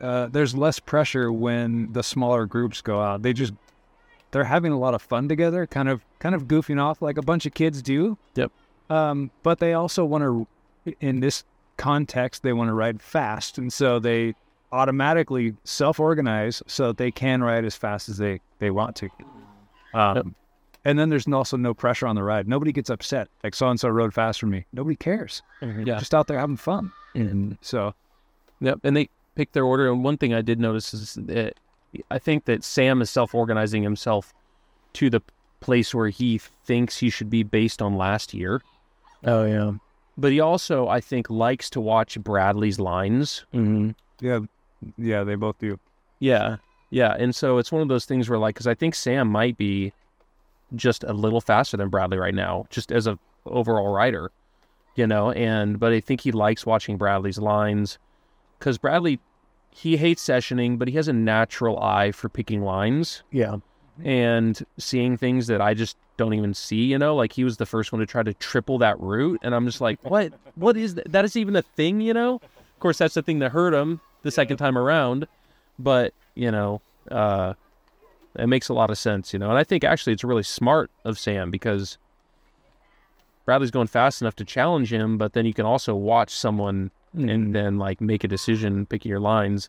[0.00, 3.22] uh, there's less pressure when the smaller groups go out.
[3.22, 3.52] They just
[4.30, 7.22] they're having a lot of fun together, kind of kind of goofing off like a
[7.22, 8.16] bunch of kids do.
[8.34, 8.52] Yep.
[8.88, 10.22] Um, but they also want
[10.84, 11.44] to, in this
[11.76, 14.34] context, they want to ride fast, and so they
[14.72, 19.08] automatically self-organize so that they can ride as fast as they they want to.
[19.94, 20.26] Um, Yep.
[20.82, 22.48] And then there's also no pressure on the ride.
[22.48, 23.28] Nobody gets upset.
[23.44, 24.64] Like so and so rode fast for me.
[24.72, 25.42] Nobody cares.
[25.60, 25.98] Yeah.
[25.98, 26.90] Just out there having fun.
[27.14, 27.94] And So
[28.60, 29.90] Yep, and they pick their order.
[29.90, 31.58] And one thing I did notice is that
[32.10, 34.32] I think that Sam is self-organizing himself
[34.94, 35.20] to the
[35.60, 38.62] place where he thinks he should be based on last year.
[39.24, 39.72] Oh yeah.
[40.16, 43.44] But he also, I think, likes to watch Bradley's lines.
[43.54, 43.90] Mm-hmm.
[44.20, 44.40] yeah,
[44.98, 45.78] yeah, they both do.
[46.18, 46.56] Yeah,
[46.90, 49.56] yeah, and so it's one of those things where, like, because I think Sam might
[49.56, 49.92] be
[50.76, 54.30] just a little faster than Bradley right now, just as a overall rider,
[54.94, 55.30] you know.
[55.32, 57.98] And but I think he likes watching Bradley's lines
[58.58, 59.20] because Bradley
[59.70, 63.56] he hates sessioning, but he has a natural eye for picking lines Yeah.
[64.04, 67.66] and seeing things that I just don't even see, you know, like he was the
[67.66, 69.40] first one to try to triple that route.
[69.42, 71.10] And I'm just like, what, what is that?
[71.12, 72.34] That is even a thing, you know?
[72.34, 75.26] Of course, that's the thing that hurt him the second time around.
[75.78, 77.54] But, you know, uh,
[78.38, 79.48] it makes a lot of sense, you know?
[79.48, 81.96] And I think actually it's really smart of Sam because
[83.46, 87.54] Bradley's going fast enough to challenge him, but then you can also watch someone and
[87.54, 89.68] then like make a decision picking your lines.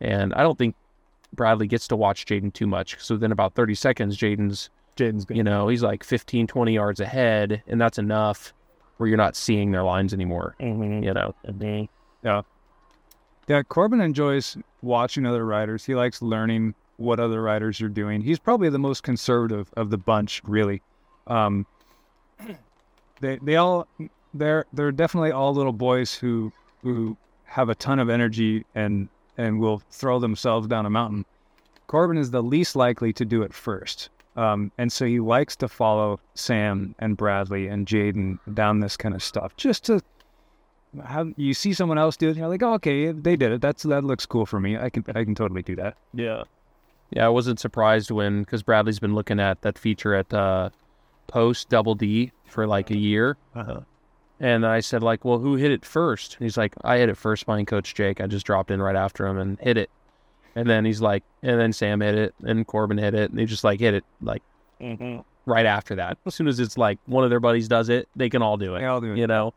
[0.00, 0.74] And I don't think
[1.34, 2.96] Bradley gets to watch Jaden too much.
[3.00, 7.62] So then about 30 seconds, Jaden's, Jaden's you know, he's like 15, 20 yards ahead,
[7.66, 8.52] and that's enough
[8.96, 11.04] where you're not seeing their lines anymore, Mm-hmm.
[11.04, 11.34] you know?
[12.22, 12.42] Yeah,
[13.46, 15.84] Yeah, Corbin enjoys watching other riders.
[15.84, 18.20] He likes learning what other riders are doing.
[18.22, 20.82] He's probably the most conservative of the bunch, really.
[21.28, 21.64] Um,
[23.20, 23.86] they they all
[24.34, 26.52] they're they're definitely all little boys who
[26.94, 31.24] who have a ton of energy and and will throw themselves down a mountain.
[31.86, 34.10] Corbin is the least likely to do it first.
[34.36, 39.14] Um, and so he likes to follow Sam and Bradley and Jaden down this kind
[39.14, 40.00] of stuff just to
[41.04, 43.60] have you see someone else do it and you're like, oh, okay, they did it.
[43.60, 44.76] That's that looks cool for me.
[44.76, 45.96] I can I can totally do that.
[46.14, 46.44] Yeah.
[47.10, 50.68] Yeah, I wasn't surprised when, because Bradley's been looking at that feature at uh,
[51.26, 53.36] Post Double D for like a year.
[53.54, 53.80] Uh-huh.
[54.40, 56.36] And I said, like, well, who hit it first?
[56.36, 58.20] And he's like, I hit it first behind Coach Jake.
[58.20, 59.90] I just dropped in right after him and hit it.
[60.54, 63.44] And then he's like, and then Sam hit it, and Corbin hit it, and they
[63.44, 64.42] just like hit it like
[64.80, 65.20] Mm-hmm.
[65.44, 66.18] right after that.
[66.24, 68.76] As soon as it's like one of their buddies does it, they can all do
[68.76, 68.78] it.
[68.80, 69.18] They all do it.
[69.18, 69.52] You know?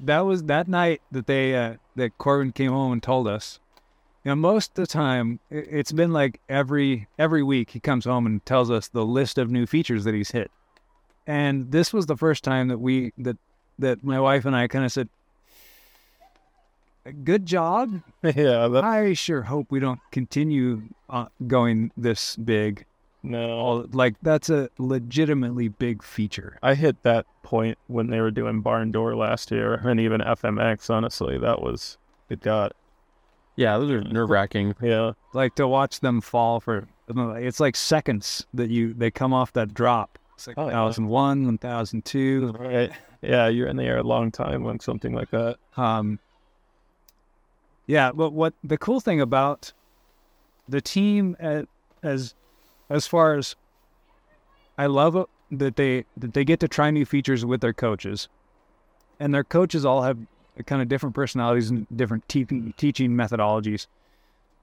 [0.00, 3.58] That was that night that they uh, that Corbin came home and told us.
[4.24, 8.26] You know, most of the time it's been like every every week he comes home
[8.26, 10.50] and tells us the list of new features that he's hit.
[11.26, 13.38] And this was the first time that we that
[13.80, 15.08] that my wife and I kind of said,
[17.24, 18.02] "Good job.
[18.22, 18.68] yeah.
[18.68, 22.84] That, I sure hope we don't continue uh, going this big.
[23.22, 23.86] no.
[23.92, 26.58] Like that's a legitimately big feature.
[26.62, 30.90] I hit that point when they were doing Barn Door last year, and even FMX.
[30.90, 32.40] Honestly, that was it.
[32.40, 32.72] Got
[33.56, 34.74] Yeah, those are nerve wracking.
[34.80, 35.12] yeah.
[35.32, 39.74] Like to watch them fall for it's like seconds that you they come off that
[39.74, 40.18] drop.
[40.40, 40.82] It's like Oh, yeah.
[40.84, 42.52] 1001, 1002.
[42.58, 42.90] Right.
[43.20, 45.58] Yeah, you're in the air a long time on something like that.
[45.76, 46.18] Um,
[47.86, 49.74] yeah, but what the cool thing about
[50.66, 51.66] the team at,
[52.02, 52.34] as
[52.88, 53.54] as far as
[54.78, 58.30] I love it that they that they get to try new features with their coaches,
[59.18, 60.16] and their coaches all have
[60.64, 63.88] kind of different personalities and different teaching teaching methodologies.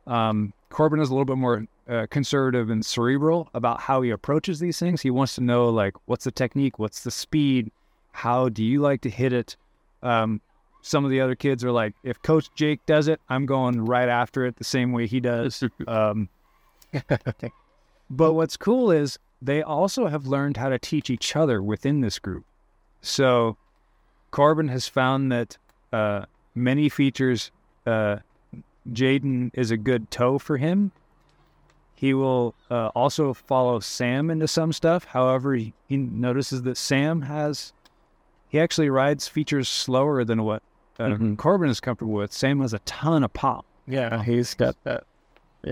[0.07, 4.59] Um, Corbin is a little bit more uh, conservative and cerebral about how he approaches
[4.59, 5.01] these things.
[5.01, 7.71] He wants to know like what's the technique, what's the speed,
[8.11, 9.55] how do you like to hit it.
[10.01, 10.41] Um,
[10.81, 14.09] some of the other kids are like, if Coach Jake does it, I'm going right
[14.09, 15.63] after it the same way he does.
[15.87, 16.29] Um,
[18.09, 22.17] but what's cool is they also have learned how to teach each other within this
[22.17, 22.45] group.
[23.01, 23.57] So
[24.31, 25.57] Corbin has found that
[25.91, 27.51] uh, many features,
[27.85, 28.17] uh,
[28.91, 30.91] Jaden is a good tow for him.
[31.95, 35.05] He will uh, also follow Sam into some stuff.
[35.05, 37.73] However, he, he notices that Sam has,
[38.49, 40.61] he actually rides features slower than what
[40.99, 41.37] uh, Mhm.
[41.37, 42.31] Corbin is comfortable with.
[42.33, 45.03] Sam has a ton of pop Yeah, he's got that.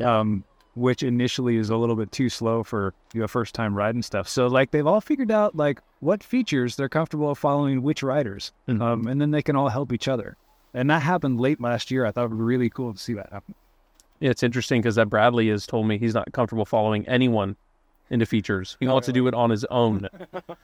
[0.04, 0.43] um,
[0.75, 4.28] which initially is a little bit too slow for you know first time riding stuff.
[4.28, 8.82] So like they've all figured out like what features they're comfortable following which riders, Mhm.
[8.82, 10.38] um, and then they can all help each other.
[10.76, 12.06] And that happened late last year.
[12.06, 13.56] I thought it was really cool to see that happen.
[14.20, 17.56] Yeah, it's interesting because that Bradley has told me he's not comfortable following anyone
[18.10, 18.78] into features.
[18.80, 20.08] He wants to do it on his own.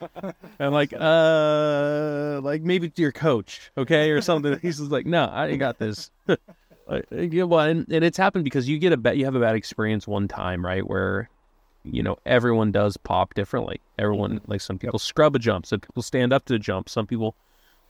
[0.59, 4.59] and like, uh, like maybe to your coach, okay, or something.
[4.61, 6.11] He's just like, no, I got this.
[6.87, 9.39] Uh, yeah, well, and, and it's happened because you get a bad, you have a
[9.39, 10.85] bad experience one time, right?
[10.85, 11.29] Where,
[11.85, 13.79] you know, everyone does pop differently.
[13.97, 17.07] Everyone, like some people scrub a jump, some people stand up to the jump, some
[17.07, 17.33] people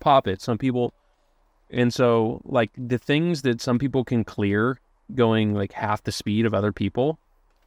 [0.01, 0.93] pop it, some people,
[1.71, 4.79] and so like the things that some people can clear
[5.15, 7.17] going like half the speed of other people,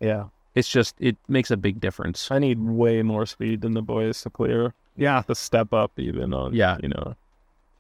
[0.01, 0.25] Yeah.
[0.55, 2.31] it's just it makes a big difference.
[2.31, 4.73] I need way more speed than the boys to clear.
[4.97, 6.79] Yeah, To step up even on Yeah.
[6.83, 7.17] you know.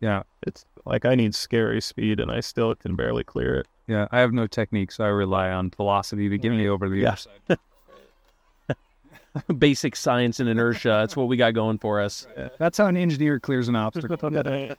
[0.00, 3.66] yeah, It's like I need scary speed and I still can barely clear it.
[3.86, 4.06] yeah.
[4.10, 7.08] I have no technique, so I rely on velocity to get me over the Yeah.
[7.08, 7.58] other side.
[9.58, 10.88] Basic science and inertia.
[10.90, 12.26] That's what we got going for us.
[12.58, 14.16] That's how an engineer clears an obstacle.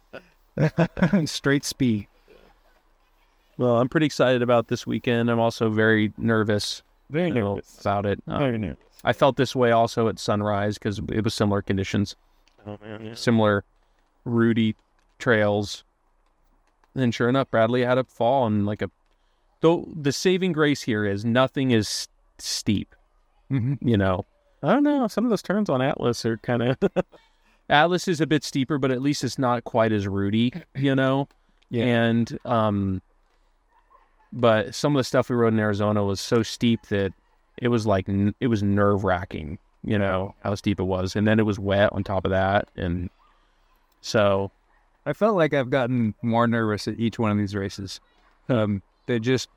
[1.25, 2.07] Straight speed.
[3.57, 5.29] Well, I'm pretty excited about this weekend.
[5.31, 7.79] I'm also very nervous Very nervous.
[7.79, 8.21] about it.
[8.27, 8.77] Uh, Very nervous.
[9.03, 12.15] I felt this way also at Sunrise because it was similar conditions,
[12.67, 13.13] Oh man, yeah.
[13.13, 13.63] similar
[14.25, 14.75] rooty
[15.19, 15.83] trails.
[16.95, 18.89] And sure enough, Bradley had a fall and like a.
[19.61, 22.07] Though the saving grace here is nothing is
[22.39, 22.95] steep.
[23.51, 23.87] Mm-hmm.
[23.87, 24.25] You know,
[24.63, 25.07] I don't know.
[25.07, 26.77] Some of those turns on Atlas are kind of
[27.69, 30.53] Atlas is a bit steeper, but at least it's not quite as rooty.
[30.75, 31.27] You know,
[31.69, 31.85] Yeah.
[31.85, 33.01] and um,
[34.31, 37.13] but some of the stuff we rode in Arizona was so steep that
[37.57, 38.07] it was like
[38.39, 39.57] it was nerve wracking.
[39.83, 42.69] You know how steep it was, and then it was wet on top of that,
[42.75, 43.09] and
[44.01, 44.51] so
[45.05, 47.99] I felt like I've gotten more nervous at each one of these races.
[48.49, 49.47] Um, they just,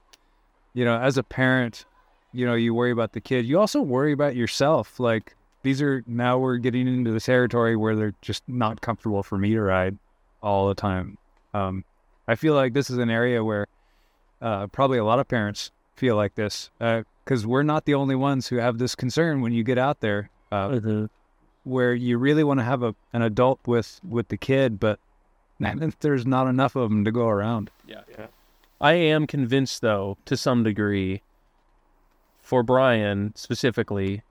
[0.74, 1.86] you know, as a parent,
[2.34, 3.46] you know, you worry about the kid.
[3.46, 5.00] You also worry about yourself.
[5.00, 9.38] Like these are now we're getting into the territory where they're just not comfortable for
[9.38, 9.98] me to ride
[10.42, 11.18] all the time.
[11.54, 11.84] Um,
[12.26, 13.66] I feel like this is an area where
[14.40, 18.48] uh, probably a lot of parents feel like this because we're not the only ones
[18.48, 20.30] who have this concern when you get out there.
[20.50, 21.08] Uh,
[21.64, 24.98] where you really want to have a an adult with with the kid, but
[26.00, 27.70] there's not enough of them to go around.
[27.86, 28.26] Yeah, Yeah.
[28.80, 31.20] I am convinced, though, to some degree,
[32.40, 34.22] for Brian specifically,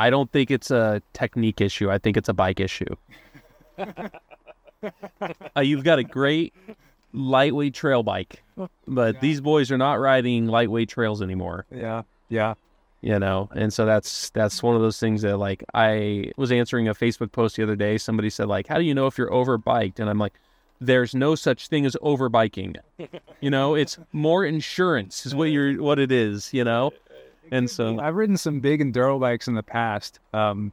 [0.00, 1.90] I don't think it's a technique issue.
[1.90, 2.96] I think it's a bike issue.
[3.78, 6.54] uh, you've got a great
[7.12, 8.42] lightweight trail bike,
[8.88, 11.66] but these boys are not riding lightweight trails anymore.
[11.70, 12.54] Yeah, yeah,
[13.02, 16.88] You know, and so that's that's one of those things that like I was answering
[16.88, 17.98] a Facebook post the other day.
[17.98, 20.32] Somebody said like, "How do you know if you're overbiked?" And I'm like,
[20.80, 22.76] "There's no such thing as overbiking.
[23.42, 26.54] You know, it's more insurance is what you're what it is.
[26.54, 26.92] You know."
[27.50, 30.72] And so I've ridden some big enduro bikes in the past, um,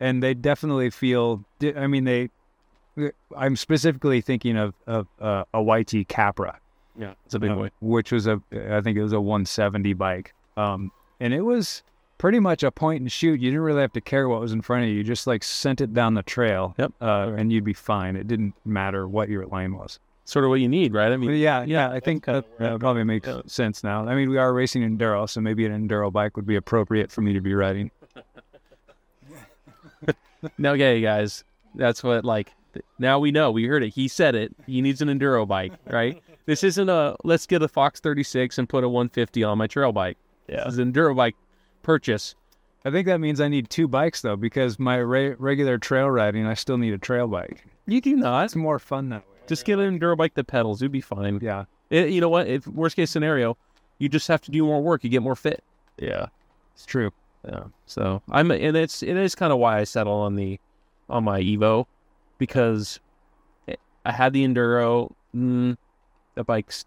[0.00, 1.44] and they definitely feel.
[1.76, 2.30] I mean, they.
[3.36, 6.58] I'm specifically thinking of of uh, a YT Capra,
[6.96, 7.70] yeah, it's a big boy.
[7.80, 11.82] which was a I think it was a 170 bike, um, and it was
[12.18, 13.40] pretty much a point and shoot.
[13.40, 14.94] You didn't really have to care what was in front of you.
[14.96, 16.92] You just like sent it down the trail, Yep.
[17.00, 18.14] uh, and you'd be fine.
[18.14, 19.98] It didn't matter what your lane was.
[20.26, 21.12] Sort of what you need, right?
[21.12, 23.42] I mean, But yeah, yeah, I think that, where that probably makes Yeah.
[23.46, 24.06] sense now.
[24.08, 27.20] I mean, we are racing enduro, so maybe an enduro bike would be appropriate for
[27.20, 27.90] me to be riding.
[30.58, 32.52] now, okay, guys, that's what like.
[32.98, 33.50] Now we know.
[33.52, 33.94] We heard it.
[33.94, 34.54] He said it.
[34.66, 36.20] He needs an enduro bike, right?
[36.46, 39.92] this isn't a let's get a Fox 36 and put a 150 on my trail
[39.92, 40.16] bike.
[40.48, 40.64] Yeah.
[40.64, 41.36] This is an enduro bike
[41.82, 42.34] purchase.
[42.84, 46.46] I think that means I need two bikes though, because my re- regular trail riding,
[46.46, 47.64] I still need a trail bike.
[47.86, 48.46] You do not.
[48.46, 49.33] It's more fun that way.
[49.46, 50.80] Just get an enduro bike that pedals.
[50.80, 51.38] You'd be fine.
[51.42, 52.46] Yeah, It- you know what?
[52.48, 53.56] If worst case scenario,
[53.98, 55.04] you just have to do more work.
[55.04, 55.62] You get more fit.
[55.98, 56.26] Yeah.
[56.74, 57.10] it's true.
[57.46, 57.64] Yeah.
[57.86, 60.58] So I'm, and it's it is kind of why I settle on the
[61.10, 61.86] on my Evo
[62.38, 62.98] because
[64.06, 65.12] I had the enduro.
[65.36, 65.76] Mm,
[66.34, 66.84] the bike's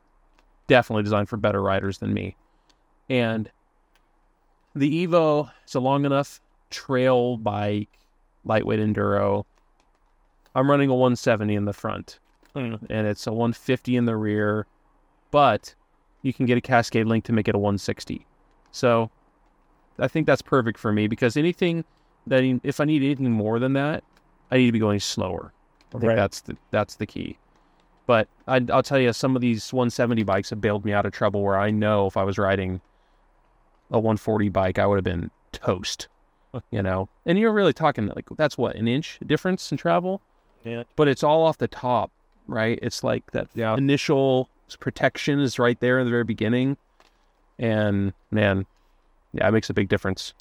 [0.68, 2.36] definitely designed for better riders than me,
[3.10, 3.50] and
[4.76, 6.42] the Evo is a long enough
[6.72, 7.90] trail bike,
[8.44, 9.46] lightweight enduro.
[10.56, 12.20] I'm running a 170 in the front,
[12.56, 12.80] Mm.
[12.90, 14.66] and it's a 150 in the rear,
[15.32, 15.76] but
[16.22, 18.26] you can get a Cascade link to make it a 160.
[18.72, 19.10] So
[20.00, 21.84] I think that's perfect for me because anything
[22.26, 24.04] that if I need anything more than that,
[24.52, 25.54] I need to be going slower.
[25.90, 26.16] I think Right.
[26.16, 27.38] that's the that's the key.
[28.06, 31.12] But I, I'll tell you, some of these 170 bikes have bailed me out of
[31.12, 31.44] trouble.
[31.44, 32.80] Where I know if I was riding
[33.92, 36.08] a 140 bike, I would have been toast.
[36.72, 40.22] You know, and you're really talking like that's what an inch difference in travel,
[40.64, 40.84] Yeah.
[40.96, 42.10] but it's all off the top,
[42.48, 42.80] right?
[42.82, 43.76] It's like that Yeah.
[43.76, 46.78] initial protection is right there in the very beginning,
[47.60, 48.66] and man,
[49.34, 50.34] yeah, it makes a big difference.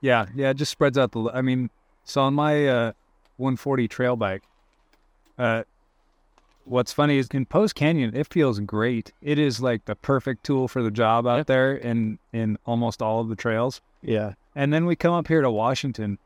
[0.00, 1.30] Yeah, yeah, it just spreads out the.
[1.32, 1.70] I mean,
[2.04, 2.92] so on my uh,
[3.36, 4.42] 140 trail bike,
[5.38, 5.62] uh,
[6.64, 9.12] what's funny is in Post Canyon, it feels great.
[9.22, 11.42] It is like the perfect tool for the job out Yeah.
[11.44, 13.80] there in in almost all of the trails.
[14.02, 14.34] Yeah.
[14.54, 16.18] And then we come up here to Washington,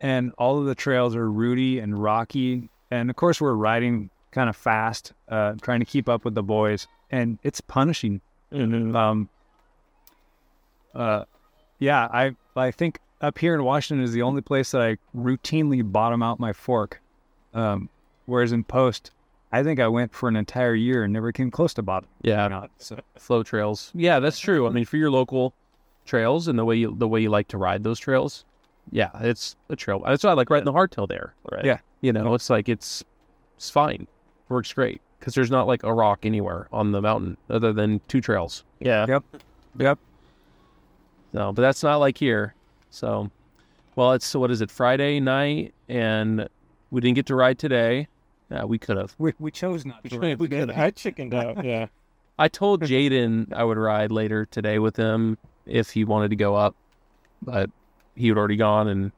[0.00, 2.68] and all of the trails are rooty and rocky.
[2.92, 6.42] And of course, we're riding kind of fast, uh, trying to keep up with the
[6.42, 8.20] boys, and it's punishing.
[8.52, 8.94] Mhm.
[8.94, 9.28] Um,
[10.94, 11.24] uh,
[11.78, 15.80] yeah, I I think up here in Washington is the only place that I routinely
[15.90, 17.00] bottom out my fork.
[17.54, 17.88] Um,
[18.26, 19.10] whereas in post,
[19.52, 22.10] I think I went for an entire year and never came close to bottom.
[22.20, 22.70] Yeah, out.
[22.76, 23.90] So flow trails.
[23.94, 24.66] Yeah, that's true.
[24.66, 25.54] I mean, for your local
[26.04, 28.44] trails and the way you the way you like to ride those trails,
[28.90, 30.02] yeah, it's a trail.
[30.04, 31.34] That's why I like riding the hardtail there.
[31.50, 31.64] Right.
[31.64, 31.78] Yeah.
[32.00, 33.04] You know, it's like it's
[33.56, 34.06] it's fine,
[34.48, 38.20] works great because there's not like a rock anywhere on the mountain other than two
[38.20, 38.64] trails.
[38.80, 39.06] Yeah.
[39.08, 39.24] Yep.
[39.78, 39.98] Yep.
[41.32, 42.54] No, but that's not like here.
[42.90, 43.30] So,
[43.96, 46.48] well, it's what is it Friday night, and
[46.90, 48.08] we didn't get to ride today.
[48.50, 49.14] Yeah, we could have.
[49.18, 50.18] we, we chose not to.
[50.36, 50.68] We could.
[50.68, 50.78] have.
[50.78, 51.64] I chickened out.
[51.64, 51.86] Yeah.
[52.38, 56.54] I told Jaden I would ride later today with him if he wanted to go
[56.54, 56.74] up,
[57.40, 57.70] but
[58.14, 59.12] he had already gone, and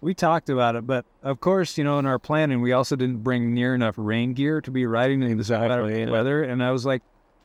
[0.00, 3.22] We talked about it, but of course, you know, in our planning, we also didn't
[3.22, 6.42] bring near enough rain gear to be riding in this bad Exactly, weather.
[6.42, 7.02] And I was like,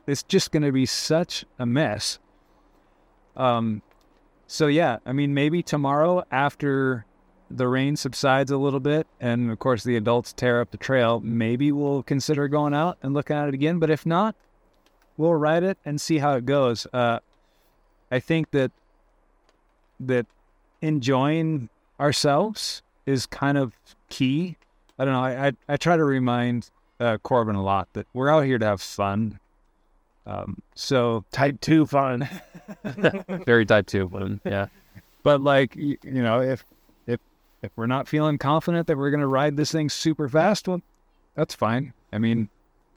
[0.07, 2.20] it's just going to be such a mess.
[3.38, 3.82] Um,
[4.47, 7.05] so yeah, I mean, maybe tomorrow after
[7.49, 11.22] the rain subsides a little bit, and of course the adults tear up the trail,
[11.22, 13.80] maybe we'll consider going out and looking at it again.
[13.80, 14.36] But if not,
[15.16, 16.86] we'll ride it and see how it goes.
[16.91, 17.20] Uh,
[18.12, 18.72] I think that
[20.00, 20.26] that
[20.82, 21.70] enjoying
[22.00, 23.74] ourselves is kind of
[24.10, 24.56] key.
[24.97, 25.22] I don't know.
[25.24, 26.70] I I, I try to remind
[27.00, 29.39] uh, Corbin a lot that we're out here to have fun.
[30.26, 32.28] Um, so, Type two fun.
[33.45, 34.08] very type two.
[34.10, 34.68] But yeah,
[35.24, 36.64] but like you, you know, if
[37.08, 37.20] if
[37.64, 40.82] if we're not feeling confident that we're gonna ride this thing super fast, well,
[41.36, 41.93] that's fine.
[42.14, 42.50] I mean,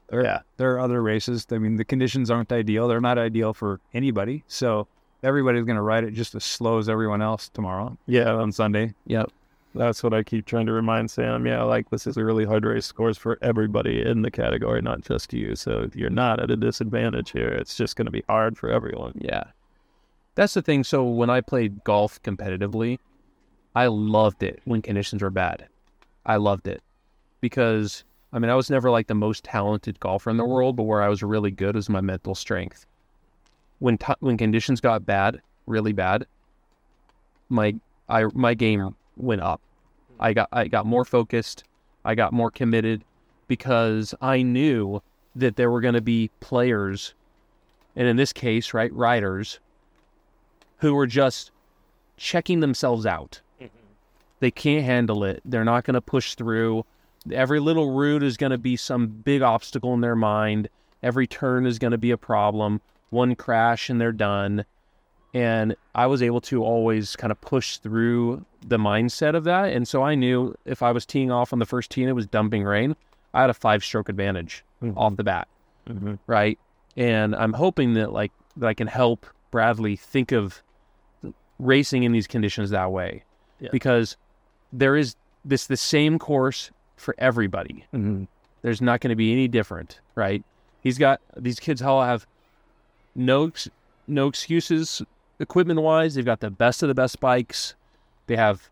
[0.09, 0.41] there Yeah.
[0.59, 1.47] there are other races.
[1.51, 2.87] I mean, the conditions aren't ideal.
[2.89, 4.45] They're not ideal for anybody.
[4.49, 4.87] So
[5.23, 8.33] everybody's gonna ride it just as slow as everyone else tomorrow Yeah.
[8.35, 8.95] on Sunday.
[9.07, 9.31] yep.
[9.75, 11.47] That's what I keep trying to remind Sam.
[11.47, 12.85] Yeah, like this is a really hard race.
[12.85, 15.57] Scores for everybody in the category, not just you.
[15.57, 17.49] So you're not at a disadvantage here.
[17.49, 19.13] It's just going to be hard for everyone.
[19.19, 19.45] Yeah.
[20.35, 20.85] That's the thing.
[20.85, 22.99] So when I played golf competitively,
[23.75, 25.67] I loved it when conditions were bad.
[26.27, 26.83] I loved it
[27.41, 28.05] because
[28.35, 31.01] I mean I was never like the most talented golfer in the world, but where
[31.03, 32.85] I was really good was my mental strength.
[33.83, 36.27] When t- when conditions got bad, really bad,
[37.49, 37.75] my
[38.09, 39.61] I my game went up.
[40.21, 41.65] I got I got more focused.
[42.05, 43.03] I got more committed
[43.49, 45.03] because I knew
[45.35, 47.15] that there were going to be players
[47.95, 49.61] and in this case, right, riders
[50.79, 51.51] who were just
[52.17, 53.41] checking themselves out.
[53.61, 53.77] Mm-hmm.
[54.41, 55.43] They can't handle it.
[55.45, 56.85] They're not going to push through.
[57.31, 60.69] Every little root is going to be some big obstacle in their mind.
[61.03, 62.81] Every turn is going to be a problem.
[63.13, 64.65] One crash and they're done.
[65.35, 69.73] And I was able to always kind of push through the mindset of that.
[69.73, 72.15] And so I knew if I was teeing off on the first tee and it
[72.15, 72.97] was dumping rain,
[73.33, 74.65] I had a five stroke advantage
[74.97, 75.47] off the bat
[75.89, 76.15] Mm-hmm.
[76.29, 76.59] right?
[76.97, 80.63] And I'm hoping that like that I can help Bradley think of
[81.59, 83.25] racing in these conditions that way,
[83.61, 83.69] Yeah.
[83.73, 84.17] because
[84.73, 87.85] there is this the same course for everybody.
[87.95, 88.25] Mm-hmm.
[88.63, 90.45] There's not going to be any different, right?
[90.83, 92.27] He's got these kids all have
[93.15, 93.53] no
[94.07, 95.03] no excuses
[95.41, 96.15] equipment wise.
[96.15, 97.75] They've got the best of the best bikes.
[98.27, 98.69] They have,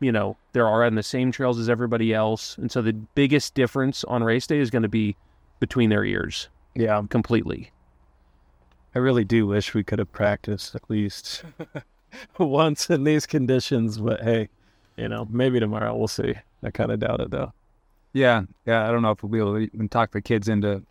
[0.00, 3.54] you know, they're all on the same trails as everybody else, and so the biggest
[3.54, 5.16] difference on race day is going to be
[5.60, 7.72] between their ears Yeah, completely.
[8.94, 11.44] I really do wish we could have practiced at least
[12.38, 13.98] once in these conditions.
[13.98, 14.48] But hey,
[14.96, 16.34] you know, maybe tomorrow we'll see.
[16.62, 17.52] I kind of doubt it though.
[18.12, 18.88] Yeah, yeah.
[18.88, 20.82] I don't know if we'll be able to even talk the kids into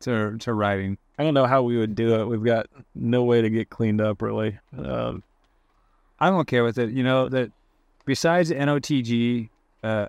[0.00, 0.98] to to riding.
[1.18, 2.26] I don't know how we would do it.
[2.26, 4.58] We've got no way to get cleaned up really.
[4.76, 5.22] Um,
[6.20, 6.90] I'm okay with it.
[6.90, 7.50] You know that
[8.04, 9.48] besides NOTG,
[9.82, 10.06] uh,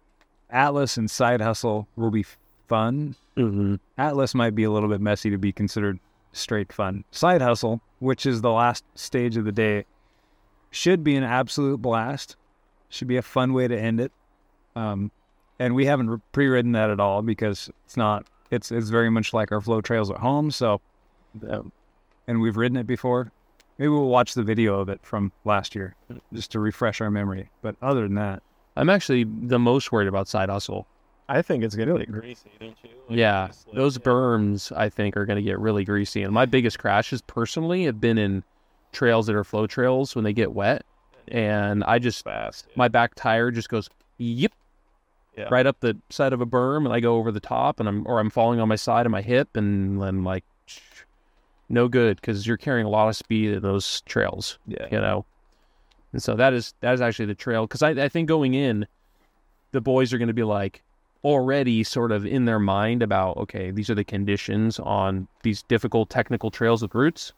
[0.49, 2.26] Atlas and Side Hustle will be
[2.68, 3.16] fun.
[3.36, 3.76] mm-hmm.
[3.97, 5.99] Atlas might be a little bit messy to be considered
[6.32, 7.03] straight fun.
[7.12, 9.86] Side Hustle, which is the last stage of the day,
[10.72, 12.36] should be an absolute blast.
[12.89, 14.12] Should be a fun way to end it.
[14.76, 15.12] Um,
[15.60, 18.26] and we haven't pre-ridden that at all because it's not.
[18.49, 20.49] It's it's very much like our flow trails at home.
[20.49, 20.82] So,
[22.27, 23.32] and we've ridden it before.
[23.77, 25.95] Maybe we'll watch the video of it from last year
[26.34, 27.49] just to refresh our memory.
[27.61, 28.43] But other than that,
[28.75, 30.86] I'm actually the most worried about side hustle.
[31.30, 32.89] I think it's gonna get greasy, don't you?
[33.07, 36.23] Like, yeah, just like- those berms I think are going to get really greasy.
[36.23, 38.43] And my biggest crashes personally have been in
[38.91, 40.84] trails that are flow trails when they get wet,
[41.27, 42.67] and I just fast.
[42.75, 44.51] my back tire just goes yep,
[45.38, 45.47] Yeah.
[45.51, 48.07] right up the side of a berm, and I go over the top, and I'm
[48.07, 50.43] or I'm falling on my side of my hip, and then like
[51.70, 54.57] no good because you're carrying a lot of speed in those trails.
[54.67, 54.88] Yeah.
[54.91, 55.26] you know.
[56.11, 58.88] And so that is that is actually the trail because I, I think going in,
[59.72, 60.82] the boys are going to be like,
[61.24, 66.09] already sort of in their mind about okay, these are the conditions on these difficult
[66.09, 67.34] technical trails with roots.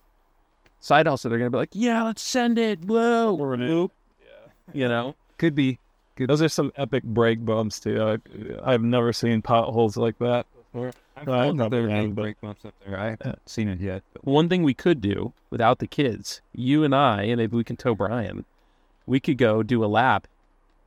[0.79, 2.83] Side hustle, they're gonna be like, yeah, let's send it.
[2.85, 3.91] Whoa, whoop.
[4.19, 5.79] Yeah you know, Could be.
[6.17, 8.03] Those are some epic brake bumps too.
[8.03, 8.21] I've,
[8.63, 10.91] I've never seen potholes like that before.
[11.17, 12.99] I've Well, I heard that probably there are have, but- brake bumps up there.
[12.99, 14.03] I haven't seen it yet.
[14.13, 17.63] But one thing we could do without the kids, you and I, and maybe we
[17.63, 18.45] can tow Brian,
[19.05, 20.27] we could go do a lap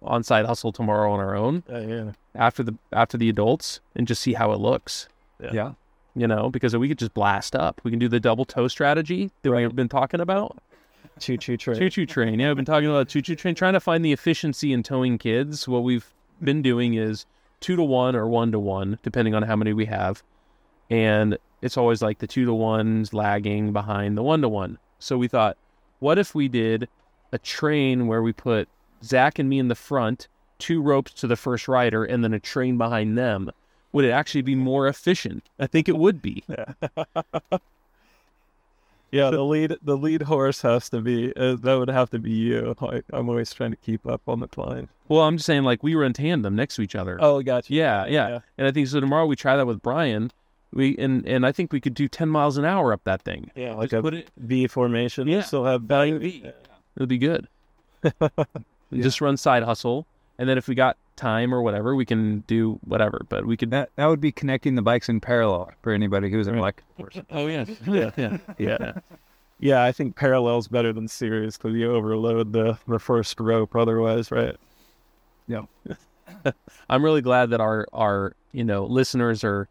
[0.03, 2.13] on side hustle tomorrow on our own Uh, yeah.
[2.35, 5.09] after the after the adults and just see how it looks.
[5.53, 5.73] yeah.
[6.17, 7.81] You know, because we could just blast up.
[7.83, 10.57] We can do the double tow strategy that we've been talking about.
[11.19, 11.77] Choo choo train.
[11.77, 12.39] Choo choo train.
[12.39, 15.19] Yeah, I've been talking about choo choo train, trying to find the efficiency in towing
[15.19, 15.67] kids.
[15.67, 16.07] What we've
[16.43, 17.27] been doing is
[17.61, 20.23] two to one or one to one, depending on how many we have.
[20.91, 24.79] And it's always like the two to one's lagging behind the one to one.
[24.99, 25.57] So we thought,
[25.99, 26.89] what if we did
[27.33, 28.69] a train where we put
[29.03, 30.29] Zach and me in the front,
[30.59, 33.51] two ropes to the first rider, and then a train behind them?
[33.93, 35.49] Would it actually be more efficient?
[35.59, 36.43] I think it would be.
[36.49, 36.73] Yeah,
[39.31, 42.75] the lead the lead horse has to be uh, that would have to be you.
[42.81, 44.89] Like I'm always trying to keep up on the climb.
[45.09, 47.19] Well, I'm just saying, like, we were in tandem next to each other.
[47.21, 47.73] Oh, gotcha.
[47.73, 48.39] Yeah, yeah, Yeah.
[48.57, 49.01] And I think so.
[49.01, 50.31] Tomorrow we try that with Brian.
[50.73, 53.51] We and and I think we could do ten miles an hour up that thing.
[53.55, 54.31] Yeah, like Just a put it.
[54.39, 55.29] V formation.
[55.29, 55.43] Yeah.
[55.43, 56.43] Still have Value V.
[56.45, 56.51] Yeah.
[56.97, 57.47] It'll be good.
[58.93, 60.07] Just run side hustle,
[60.39, 63.25] and then if we got time or whatever, we can do whatever.
[63.29, 63.71] But we could.
[63.71, 66.83] That that would be connecting the bikes in parallel for anybody who's in like
[67.31, 68.93] Oh yeah, yeah, yeah, Yeah.
[69.61, 74.31] Yeah, I think parallel's better than series because you overload the, the first rope otherwise,
[74.31, 74.57] right?
[75.47, 75.63] Yeah.
[76.91, 79.69] I'm really glad that our our you know listeners are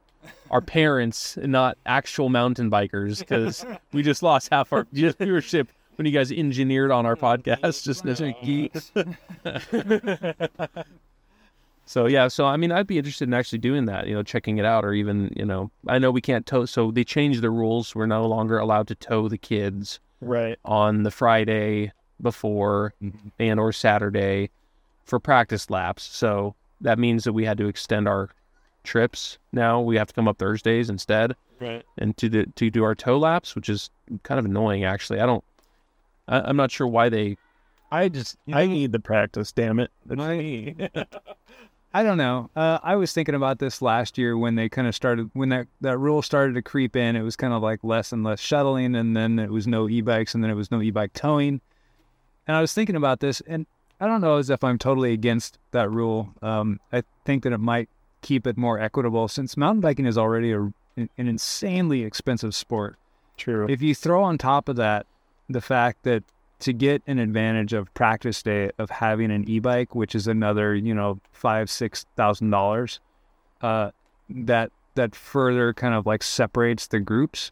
[0.51, 6.11] our parents, not actual mountain bikers, because we just lost half our viewership when you
[6.11, 7.83] guys engineered on our podcast.
[7.83, 8.91] Just as geeks.
[11.85, 14.07] So yeah, so I mean, I'd be interested in actually doing that.
[14.07, 16.65] You know, checking it out, or even you know, I know we can't tow.
[16.65, 17.93] So they changed the rules.
[17.95, 20.57] We're no longer allowed to tow the kids Right.
[20.63, 22.93] on the Friday before
[23.39, 24.49] and or Saturday
[25.03, 26.03] for practice laps.
[26.03, 28.29] So that means that we had to extend our
[28.83, 29.37] trips.
[29.51, 31.83] Now we have to come up Thursdays instead Right.
[31.97, 33.89] and to the, to do our tow laps, which is
[34.23, 35.19] kind of annoying actually.
[35.19, 35.43] I don't
[36.29, 37.35] I, I'm not sure why they
[37.91, 39.91] I just I need the practice, damn it.
[40.09, 40.75] It's me.
[41.93, 42.49] I don't know.
[42.55, 45.67] Uh, I was thinking about this last year when they kind of started when that
[45.81, 47.15] that rule started to creep in.
[47.15, 50.33] It was kind of like less and less shuttling, and then it was no e-bikes,
[50.33, 51.61] and then it was no e-bike towing.
[52.47, 53.67] And I was thinking about this, and
[53.99, 56.33] I don't know as if I'm totally against that rule.
[56.41, 57.89] Um, I think that it might
[58.21, 60.61] keep it more equitable since mountain biking is already a,
[60.97, 62.97] an insanely expensive sport.
[63.37, 63.67] True.
[63.69, 65.05] If you throw on top of that
[65.49, 66.23] the fact that
[66.59, 70.93] to get an advantage of practice day of having an e-bike, which is another, you
[70.93, 72.99] know, five, six thousand dollars,
[73.61, 73.91] uh,
[74.29, 77.51] that that further kind of like separates the groups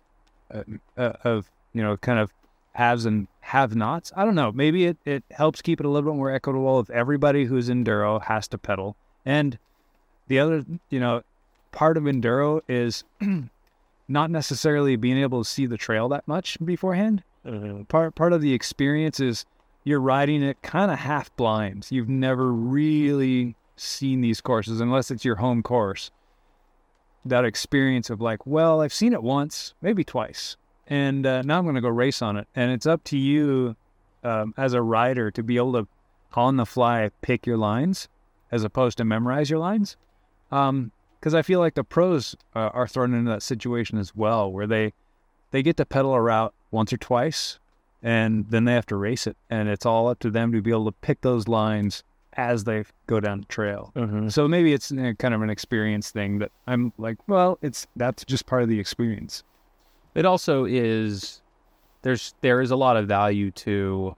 [0.54, 0.64] uh,
[0.98, 2.32] uh, of you know kind of
[2.74, 4.14] haves and have-nots.
[4.16, 4.52] I don't know.
[4.52, 8.22] Maybe it it helps keep it a little bit more equitable if everybody who's enduro
[8.24, 8.96] has to pedal,
[9.26, 9.58] and
[10.28, 11.24] the other, you know,
[11.72, 13.04] part of enduro is
[14.08, 17.24] not necessarily being able to see the trail that much beforehand.
[17.46, 17.88] Mhm.
[17.88, 19.46] Part part of the experience is
[19.84, 21.88] you're riding it kind of half blind.
[21.90, 26.12] You've never really seen these courses unless it's your home course.
[27.26, 31.64] That experience of like, well, I've seen it once, maybe twice, and uh, now I'm
[31.66, 32.48] going to go race on it.
[32.56, 33.76] And it's up to you
[34.24, 35.88] um, as a rider to be able to,
[36.34, 38.08] on the fly, pick your lines
[38.52, 39.98] as opposed to memorize your lines.
[40.50, 44.68] Because I feel like the pros uh, are thrown into that situation as well, where
[44.68, 44.94] they
[45.52, 47.60] they get to pedal a route once or twice,
[48.02, 50.72] and then they have to race it, and it's all up to them to be
[50.72, 53.92] able to pick those lines as they go down the trail.
[53.96, 54.32] Mhm.
[54.32, 58.46] So maybe it's kind of an experience thing that I'm like, well, it's that's just
[58.46, 59.44] part of the experience.
[60.16, 61.42] it also is
[62.02, 64.16] there's there is a lot of value to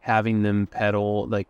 [0.00, 1.46] having them pedal like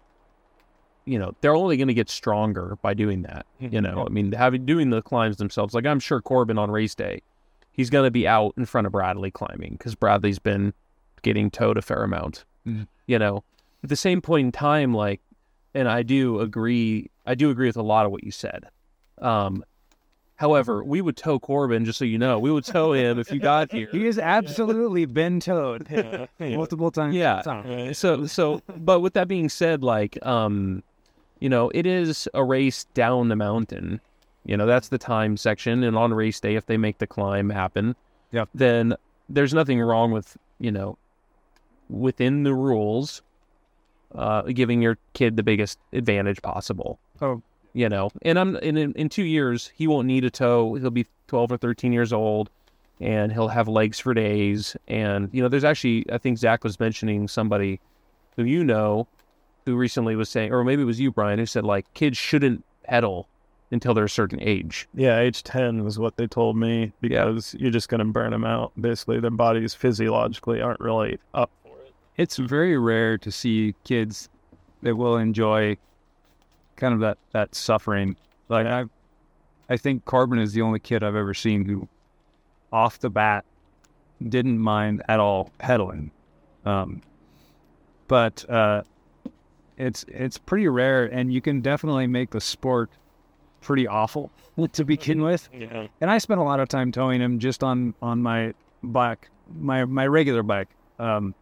[1.07, 4.33] you know they're only going to get stronger by doing that you know i mean
[4.33, 7.23] having doing the climbs themselves like i'm sure corbin on race day
[7.79, 10.75] he's going to be out in front of bradley climbing because bradley's been
[11.23, 12.87] getting towed a fair amount Mhm.
[13.07, 13.43] you know
[13.83, 15.21] at the same point in time like
[15.75, 18.65] and i do agree i do agree with a lot of what you said
[19.23, 19.65] um
[20.37, 23.39] however we would tow corbin just so you know we would tow him if you
[23.41, 26.27] got here He has absolutely been towed Yeah.
[26.39, 27.15] multiple times.
[27.15, 27.43] Yeah.
[27.47, 27.97] Right.
[27.97, 30.83] so so but with that being said like um
[31.41, 34.01] you know it is a race down the mountain
[34.49, 37.49] you know that's the time section and on race day if they make the climb
[37.51, 37.95] happen
[38.33, 38.49] Yep.
[38.55, 38.95] then
[39.29, 40.99] there's nothing wrong with you know
[41.89, 43.23] within the rules
[44.15, 47.43] uh giving your kid the biggest advantage possible Oh,
[47.73, 50.75] You know, and I'm and in, in two years he won't need a tow.
[50.75, 52.49] He'll be twelve or thirteen years old,
[53.01, 54.77] and he'll have legs for days.
[54.87, 57.81] And you know, there's actually I think Zach was mentioning somebody
[58.37, 59.09] who you know
[59.67, 62.65] who recently was saying, or maybe it was you, Brian, who said like kids shouldn't
[62.85, 63.27] pedal
[63.71, 64.89] until they're a certain age.
[64.95, 68.45] Yeah, age 10 was what they told me because you're just going to burn them
[68.45, 68.73] out.
[68.81, 71.93] Basically, their bodies physiologically aren't really up for it.
[72.17, 74.29] It's very rare to see kids
[74.83, 75.77] that will enjoy
[76.77, 78.17] kind of that, that suffering.
[78.49, 78.85] Like I,
[79.69, 81.89] I think Corbin is the only kid I've ever seen who,
[82.73, 83.45] off the bat,
[84.27, 86.11] didn't mind at all pedaling.
[86.65, 87.03] Um,
[88.09, 88.83] but uh,
[89.77, 92.91] it's it's pretty rare, and you can definitely make the sport
[93.61, 94.31] pretty awful
[94.73, 95.49] to begin with.
[95.53, 95.87] Yeah.
[96.01, 99.29] And I spent a lot of time towing him just on on my bike,
[99.59, 100.69] my my regular bike.
[100.99, 101.35] Um,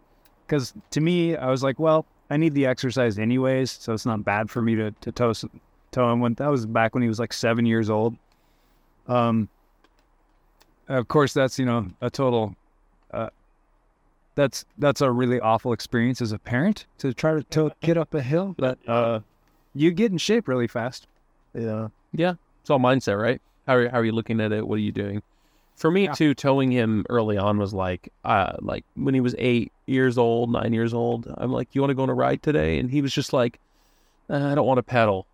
[0.46, 4.24] because to me, I was like, well, I need the exercise anyways, so it's not
[4.24, 5.32] bad for me to to tow
[5.90, 6.20] tow him.
[6.20, 8.16] When that was back when he was like seven years old.
[9.06, 9.48] Um.
[10.88, 12.54] Of course, that's you know a total.
[13.10, 13.30] Uh,
[14.36, 17.98] that's that's a really awful experience as a parent to try to tow a kid
[17.98, 19.20] up a hill, but uh,
[19.74, 21.08] you get in shape really fast.
[21.54, 21.88] Yeah.
[22.16, 23.40] Yeah, it's all mindset, right?
[23.66, 24.66] How are, how are you looking at it?
[24.66, 25.22] What are you doing?
[25.76, 26.12] For me Yeah.
[26.12, 30.50] too, towing him early on was like, uh, like when he was eight years old,
[30.50, 31.32] nine years old.
[31.36, 32.78] I'm like, you want to go on a ride today?
[32.78, 33.58] And he was just like,
[34.30, 35.26] "Uh, I don't want to pedal.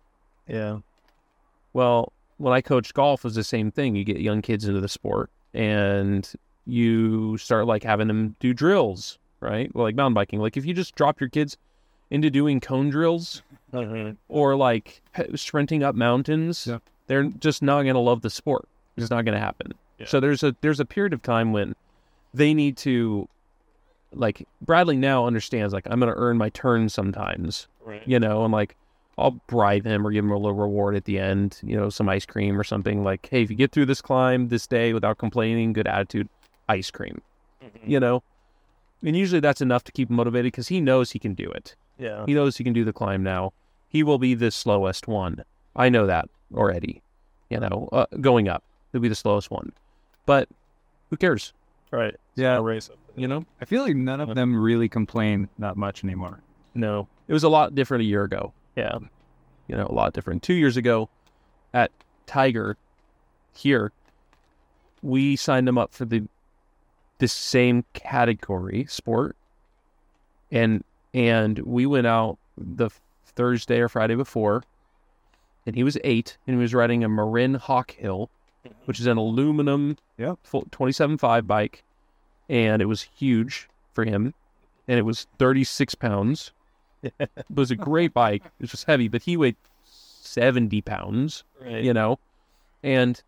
[0.47, 0.79] Yeah.
[1.71, 3.95] Well, when I coached golf, it was the same thing.
[3.95, 6.29] You get young kids into the sport, and
[6.65, 9.73] you start like having them do drills, right?
[9.73, 10.39] Well, like mountain biking.
[10.39, 11.57] Like if you just drop your kids
[12.13, 13.41] into doing cone drills
[13.73, 14.11] Uh-huh.
[14.29, 15.01] or like
[15.35, 16.77] sprinting up mountains, Yeah.
[17.07, 18.67] they're just not going to love the sport.
[18.95, 19.73] It's not going to happen.
[19.97, 20.05] Yeah.
[20.05, 21.75] So there's a there's a period of time when
[22.33, 23.27] they need to
[24.13, 28.03] like Bradley now understands like I'm going to earn my turn sometimes, Right.
[28.07, 28.75] you know, and like
[29.17, 32.09] I'll bribe him or give him a little reward at the end, you know, some
[32.09, 35.17] ice cream or something like, hey, if you get through this climb this day without
[35.19, 36.29] complaining, good attitude,
[36.69, 37.21] ice cream,
[37.63, 37.69] Mhm.
[37.89, 38.21] you know.
[39.03, 41.75] And usually that's enough to keep him motivated because he knows he can do it.
[42.03, 42.25] Yeah.
[42.25, 43.53] He knows he can do the climb now.
[43.87, 45.43] He will be the slowest one.
[45.75, 47.01] I know that already.
[47.49, 49.71] You know, uh, going up, he'll be the slowest one.
[50.25, 50.49] But
[51.09, 51.53] who cares?
[51.91, 52.15] Right.
[52.35, 52.89] Yeah, A race.
[53.15, 56.39] You know, I feel like none of them really complain that much anymore.
[56.73, 57.07] No.
[57.27, 58.51] it was a lot different a year ago.
[58.75, 58.97] Yeah.
[59.67, 60.41] You know, a lot different.
[60.43, 61.07] Two years ago,
[61.73, 61.91] at
[62.25, 62.75] Tiger,
[63.55, 63.91] here,
[65.03, 66.23] we signed him up for the
[67.19, 69.37] the same category sport,
[70.51, 70.83] and
[71.13, 72.89] and we went out the
[73.25, 74.63] Thursday or Friday before,
[75.65, 78.29] and he was eight, and he was riding a Marin Hawk Hill,
[78.65, 78.75] mm-hmm.
[78.85, 80.39] which is an aluminum Yep.
[80.43, 81.83] full 27.5 bike,
[82.49, 84.33] and it was huge for him,
[84.87, 86.51] and it was 36 pounds.
[87.03, 88.43] it was a great bike.
[88.45, 89.55] It was just heavy, but he weighed
[89.85, 91.83] 70 pounds, Right.
[91.83, 92.19] you know,
[92.83, 93.21] and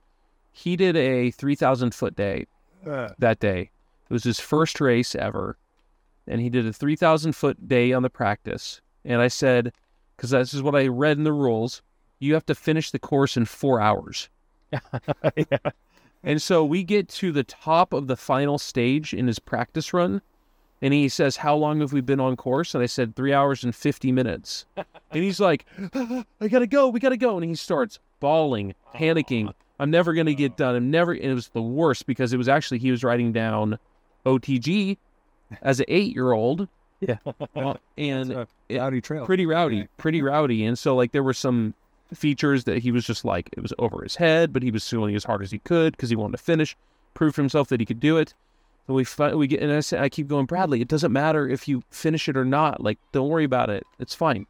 [0.52, 2.46] he did a 3,000 foot day
[2.88, 3.10] uh.
[3.20, 3.70] that day.
[4.10, 5.58] It was his first race ever,
[6.28, 8.82] and he did a 3,000 foot day on the practice.
[9.04, 9.74] And I said,
[10.16, 11.82] because this is what I read in the rules,
[12.20, 14.30] you have to finish the course in four hours.
[14.72, 15.58] yeah.
[16.24, 20.22] And so we get to the top of the final stage in his practice run,
[20.82, 23.64] and he says, "How long have we been on course?" And I said, three hours
[23.64, 24.86] and fifty minutes." and
[25.24, 29.54] he's like, "I gotta go, we gotta go," and he starts bawling, panicking.
[29.80, 30.76] I'm never gonna get done.
[30.76, 31.12] I'm never.
[31.12, 33.78] And it was the worst because it was actually he was writing down
[34.26, 34.98] OTG
[35.62, 36.68] as an eight year old,
[37.02, 37.18] Yeah.
[37.56, 39.26] Uh, and a rowdy trail.
[39.26, 40.66] pretty rowdy, pretty rowdy.
[40.66, 41.74] And so like there were some
[42.14, 45.16] features that he was just like it was over his head, but he was swinging
[45.16, 46.76] as hard as he could because he wanted to finish,
[47.14, 48.34] prove to himself that he could do it.
[48.88, 50.80] So we we get and I say I keep going, Bradley.
[50.82, 52.82] It doesn't matter if you finish it or not.
[52.82, 53.86] Like don't worry about it.
[54.00, 54.46] It's fine.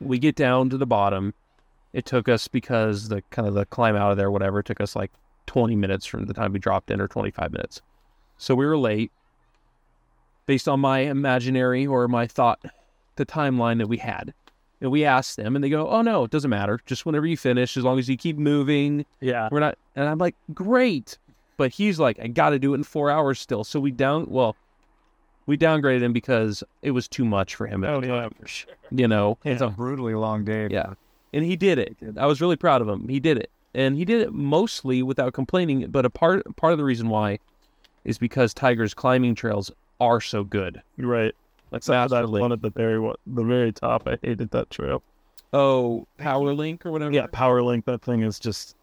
[0.00, 1.34] We get down to the bottom.
[1.92, 4.94] It took us because the kind of the climb out of there, whatever, took us
[4.94, 5.10] like
[5.46, 7.80] 20 minutes from the time we dropped in or 25 minutes.
[8.36, 9.10] So we were late
[10.48, 12.58] based on my imaginary or my thought,
[13.16, 14.32] the timeline that we had.
[14.80, 16.80] And we asked them, and they go, "Oh no, it doesn't matter.
[16.86, 19.48] Just whenever you finish, as long as you keep moving, Yeah.
[19.52, 21.18] we're not." And I'm like, "Great,"
[21.56, 24.26] but he's like, "I got to do it in four hours still." So we down,
[24.30, 24.54] well,
[25.46, 27.82] we downgraded him because it was too much for him.
[27.84, 28.72] at Oh yeah, for sure.
[28.92, 29.36] you know.
[29.44, 30.68] It's a brutally long day.
[30.70, 30.94] Yeah,
[31.34, 31.96] and he did it.
[32.16, 33.08] I was really proud of him.
[33.08, 35.88] He did it, and he did it mostly without complaining.
[35.90, 37.40] But a part part of the reason why
[38.04, 40.82] is because Tiger's climbing trails are so good.
[40.96, 41.34] Right.
[41.70, 42.40] Like Except for that masterly.
[42.40, 44.06] one at the very the very top.
[44.06, 45.02] I hated that trail.
[45.52, 47.12] Oh, Power Link or whatever.
[47.12, 47.84] Yeah, Power Link.
[47.86, 48.76] That thing is just.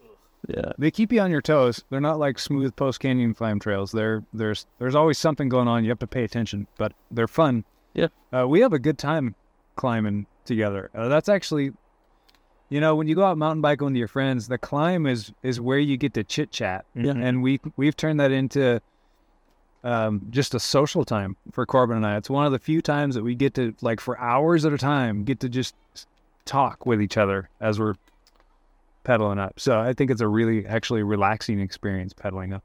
[0.48, 0.72] yeah.
[0.78, 1.84] They keep you on your toes.
[1.90, 3.92] They're not like smooth post canyon climb trails.
[3.92, 5.84] They're there's there's always something going on.
[5.84, 7.64] You have to pay attention, but they're fun.
[7.94, 8.08] Yeah.
[8.32, 9.36] Uh, we have a good time
[9.76, 10.90] climbing together.
[10.94, 11.72] Uh, that's actually
[12.70, 15.60] You know, when you go out mountain biking with your friends, the climb is is
[15.62, 17.12] where you get to chit chat, Yeah.
[17.16, 18.82] and we we've turned that into
[19.86, 22.18] um, just a social time for Corbin and I.
[22.18, 24.78] It's one of the few times that we get to like for hours at a
[24.78, 25.76] time get to just
[26.44, 27.94] talk with each other as we're
[29.04, 29.60] pedaling up.
[29.60, 32.64] So I think it's a really actually relaxing experience pedaling up.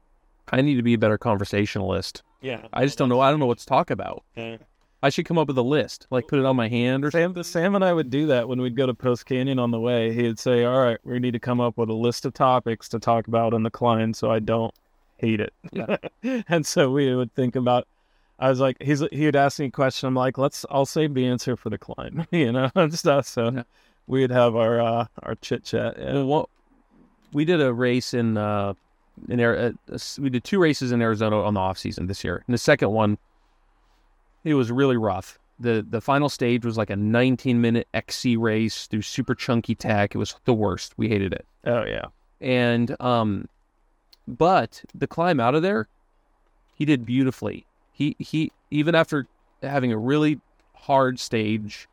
[0.51, 2.23] I need to be a better conversationalist.
[2.41, 2.65] Yeah.
[2.73, 3.21] I just don't know.
[3.21, 4.23] I don't know what to talk about.
[4.35, 4.57] Yeah.
[5.03, 7.41] I should come up with a list, like put it on my hand or Sam,
[7.43, 10.13] Sam and I would do that when we'd go to Post Canyon on the way.
[10.13, 12.99] He'd say, "All right, we need to come up with a list of topics to
[12.99, 14.71] talk about in the climb, so I don't
[15.21, 15.97] hate it." Yeah.
[16.49, 17.87] and so we would think about.
[18.39, 20.07] I was like, he's he would ask me a question.
[20.07, 20.65] I'm like, let's.
[20.71, 23.27] I'll save the answer for the climb, you know, and stuff.
[23.27, 23.63] So Yeah.
[24.07, 25.97] we'd have our uh, our chit chat.
[25.97, 26.49] And what
[27.33, 28.73] we did a race in uh
[29.29, 29.71] in uh,
[30.19, 32.43] we did two races in Arizona on the off season this year.
[32.47, 33.17] And the second one,
[34.43, 35.37] it was really rough.
[35.59, 40.15] the The final stage was like a 19 minute XC race through super chunky tech.
[40.15, 40.93] It was the worst.
[40.97, 41.45] We hated it.
[41.65, 42.05] Oh yeah,
[42.39, 43.47] And um,
[44.27, 45.87] but the climb out of there,
[46.75, 47.65] he did beautifully.
[47.91, 49.27] He he even after
[49.61, 50.39] having a really
[50.73, 51.87] hard stage,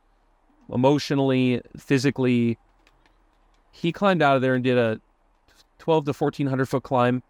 [0.72, 2.58] emotionally, physically,
[3.72, 5.00] he climbed out of there and did a
[5.78, 7.22] twelve to fourteen hundred foot climb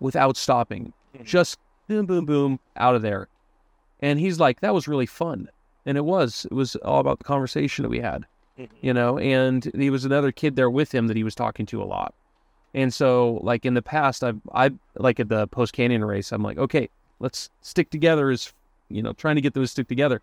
[0.00, 0.92] without stopping.
[1.16, 1.24] Mhm.
[1.24, 1.58] Just
[1.88, 3.28] boom, boom, boom, out of there.
[4.00, 5.48] And he's like, that was really fun.
[5.86, 6.46] And it was.
[6.50, 8.26] It was all about the conversation that we had
[8.80, 11.82] you know, and he was another kid there with him that he was talking to
[11.82, 12.14] a lot.
[12.74, 16.42] And so, like in the past, I've, I like at the post canyon race, I'm
[16.42, 16.88] like, okay,
[17.20, 18.52] let's stick together as,
[18.88, 20.22] you know, trying to get those stick together.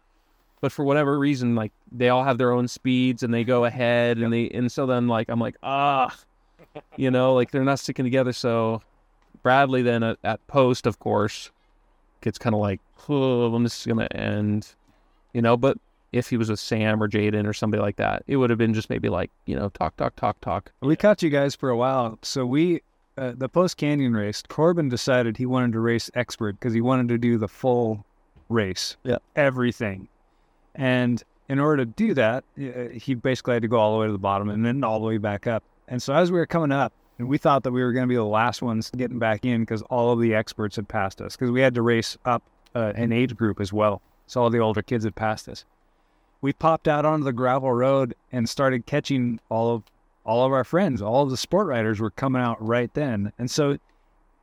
[0.62, 4.18] But for whatever reason, like they all have their own speeds and they go ahead
[4.18, 6.14] and they, and so then like, I'm like, ah,
[6.98, 8.34] you know, like they're not sticking together.
[8.34, 8.82] So
[9.42, 11.52] Bradley then at, at post, of course,
[12.22, 14.74] gets kind of like, oh, is going to end,
[15.34, 15.78] you know, but
[16.12, 18.74] if he was with Sam or Jaden or somebody like that, it would have been
[18.74, 20.72] just maybe like, you know, talk, talk, talk, talk.
[20.82, 22.18] We caught you guys for a while.
[22.24, 22.82] So we,
[23.18, 27.10] uh, the post canyon race, Corbin decided he wanted to race expert because he wanted
[27.10, 28.06] to do the full
[28.50, 29.18] race, Yeah.
[29.36, 30.08] everything.
[30.76, 34.06] And in order to do that, uh, he basically had to go all the way
[34.08, 35.64] to the bottom and then all the way back up.
[35.88, 38.08] And so as we were coming up, and we thought that we were going to
[38.08, 41.36] be the last ones getting back in because all of the experts had passed us
[41.36, 42.42] because we had to race up
[42.76, 44.02] uh, an age group as well.
[44.28, 45.66] So all the older kids had passed us.
[46.42, 49.84] We popped out onto the gravel road and started catching all of
[50.26, 53.34] all of our friends, all of the sport riders were coming out right then.
[53.40, 53.78] And so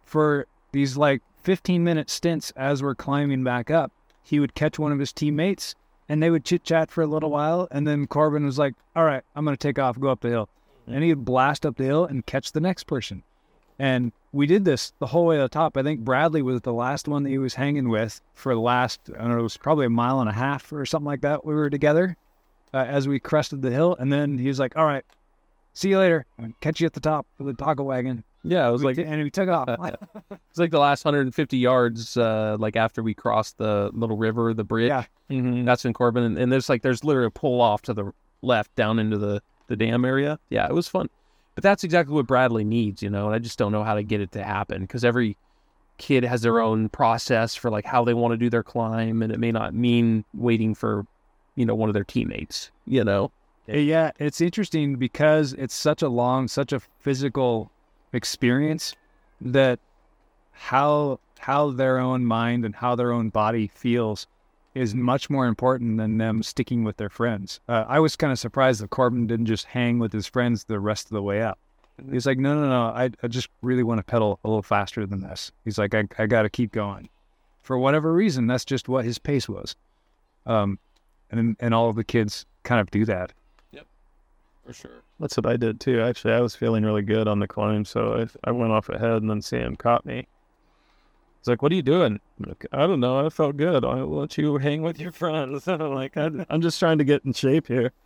[0.05, 3.93] for these like 15 minute stints as we're climbing back up,
[4.23, 5.77] he would catch one of his teammates
[6.09, 7.69] and they would chit chat for a little while.
[7.71, 10.29] And then Corbin was like, All right, I'm going to take off, go up the
[10.29, 10.49] hill.
[10.87, 13.23] And he'd blast up the hill and catch the next person.
[13.79, 15.77] And we did this the whole way to the top.
[15.77, 19.01] I think Bradley was the last one that he was hanging with for the last,
[19.15, 21.45] I don't know, it was probably a mile and a half or something like that.
[21.45, 22.17] We were together
[22.73, 23.97] uh, as we crested the hill.
[23.99, 25.05] And then he was like, All right,
[25.75, 26.27] see you later.
[26.61, 28.25] Catch you at the top of the taco wagon.
[28.43, 29.69] Yeah, it was We like t- and we took off.
[30.31, 34.63] it's like the last 150 yards, uh, like after we crossed the little river, the
[34.65, 34.89] bridge.
[34.89, 35.05] Yeah.
[35.31, 35.65] Mm-hmm.
[35.65, 38.13] That's in Corbin, and, and there's like there's literally a pull off to the
[38.43, 40.39] left down into the the dam area.
[40.49, 41.09] Yeah, it was fun,
[41.57, 43.27] but that's exactly what Bradley needs, you know.
[43.27, 45.37] And I just don't know how to get it to happen because every
[45.99, 49.33] kid has their own process for like how they want to do their climb, and
[49.33, 51.07] it may not mean waiting for,
[51.55, 53.33] you know, one of their teammates, you know.
[53.67, 57.71] Yeah, it's interesting because it's such a long, such a physical
[58.13, 58.95] experience
[59.41, 59.81] that
[60.53, 64.27] how how their own mind and how their own body feels
[64.77, 67.61] is much more important than them sticking with their friends.
[67.69, 70.79] Uh, I was kind of surprised that Corbin didn't just hang with his friends the
[70.79, 71.59] rest of the way up.
[72.11, 75.07] He's like, no, no, no, I, I just really want to pedal a little faster
[75.07, 75.51] than this.
[75.65, 77.09] He's like, I, I got to keep going.
[77.63, 79.75] For whatever reason, that's just what his pace was.
[80.45, 80.79] Um,
[81.31, 83.33] and and all of the kids kind of do that.
[83.73, 83.87] Yep,
[84.65, 85.03] for sure.
[85.19, 86.01] That's what I did too.
[86.01, 89.23] Actually, I was feeling really good on the climb, so I, I went off ahead,
[89.23, 90.29] and then Sam caught me.
[91.47, 93.25] He's like, "What are you doing?" I'm like, I don't know.
[93.25, 93.85] I felt good.
[93.85, 95.69] I'll let you hang with your friends.
[95.69, 97.93] I'm like, I, I'm just trying to get in shape here.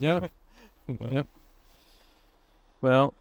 [0.00, 0.26] Yeah.
[0.88, 1.22] yeah.
[2.80, 3.14] Well,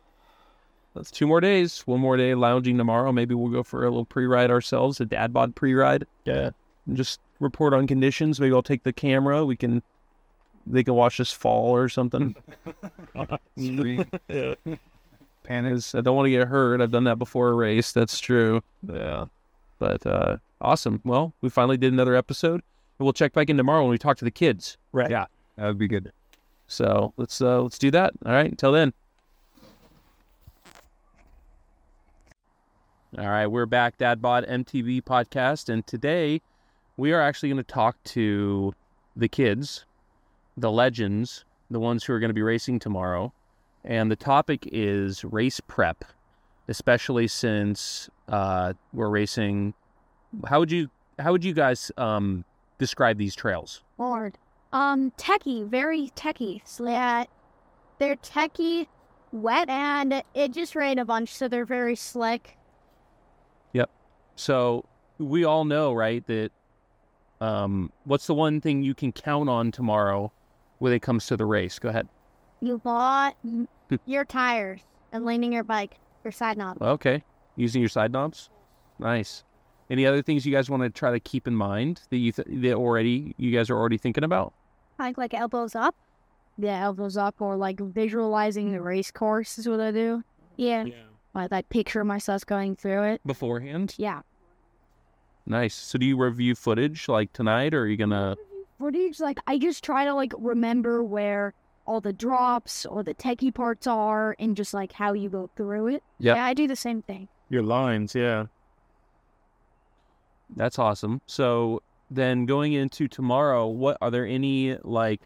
[0.96, 1.82] that's two more days.
[1.86, 3.12] One more day lounging tomorrow.
[3.12, 6.06] Maybe we'll go for a little pre-ride ourselves, a dad bod pre-ride.
[6.26, 6.50] Yeah.
[6.88, 8.40] and just report on conditions.
[8.40, 9.46] Maybe I'll take the camera.
[9.46, 9.82] We can
[10.66, 12.36] they can watch us fall or something.
[13.56, 14.56] yeah.
[15.44, 15.96] Panics.
[15.96, 16.82] I don't want to get hurt.
[16.82, 17.92] I've done that before a race.
[17.92, 18.62] That's true.
[18.88, 19.26] Yeah.
[19.80, 21.02] But uh, awesome.
[21.04, 22.62] Well, we finally did another episode.
[23.00, 24.78] And we'll check back in tomorrow when we talk to the kids.
[24.92, 25.10] Right.
[25.10, 25.26] Yeah.
[25.56, 26.12] That would be good.
[26.68, 28.14] So let's uh, let's do that.
[28.26, 28.52] All right.
[28.52, 28.94] Until then.
[33.18, 36.44] All right, we're back, Dad Bod MTB podcast, and today
[36.96, 38.72] we are actually going to talk to
[39.16, 39.84] the kids,
[40.56, 43.34] the legends, the ones who are going to be racing tomorrow,
[43.84, 46.06] and the topic is race prep,
[46.70, 49.74] especially since uh, we're racing.
[50.48, 52.46] How would you how would you guys um,
[52.78, 53.84] describe these trails?
[53.98, 54.38] Lord.
[54.72, 56.62] Um, techie, very techie.
[56.80, 57.26] Yeah,
[57.98, 58.86] they're techie,
[59.32, 62.56] wet, and it just rained a bunch, so they're very slick.
[63.74, 63.90] Yep.
[64.36, 64.86] So
[65.18, 66.52] we all know, right, that
[67.42, 70.32] um, what's the one thing you can count on tomorrow
[70.78, 71.80] when it comes to the race?
[71.80, 72.08] Go ahead.
[72.62, 73.36] You bought
[74.06, 75.98] your tires and leaning your bike,
[76.30, 76.82] your side knob.
[76.82, 77.24] Okay,
[77.56, 78.50] using your side knobs.
[79.00, 79.44] Nice.
[79.90, 82.48] Any other things you guys want to try to keep in mind that you th-
[82.62, 84.54] that already you guys are already thinking about?
[85.00, 85.96] Like like elbows up.
[86.58, 88.88] Yeah, elbows up, or like visualizing the mm-hmm.
[88.88, 90.24] race course is what I do.
[90.58, 90.86] Yeah,
[91.34, 93.22] like I picture myself going through it.
[93.26, 93.96] beforehand.
[93.98, 94.22] Yeah,
[95.50, 95.74] Nice.
[95.74, 98.36] So do you review footage like tonight, or are you gonna?
[98.78, 99.20] footage.
[99.20, 101.56] Like I just try to like remember where
[101.90, 105.88] all the drops or the techie parts are, and just like how you go through
[105.88, 106.04] it.
[106.20, 106.36] Yep.
[106.36, 107.28] Yeah, I do the same thing.
[107.50, 108.46] Your lines, yeah.
[110.56, 111.22] That's awesome.
[111.26, 111.82] So
[112.12, 115.22] then going into tomorrow, what are there any like,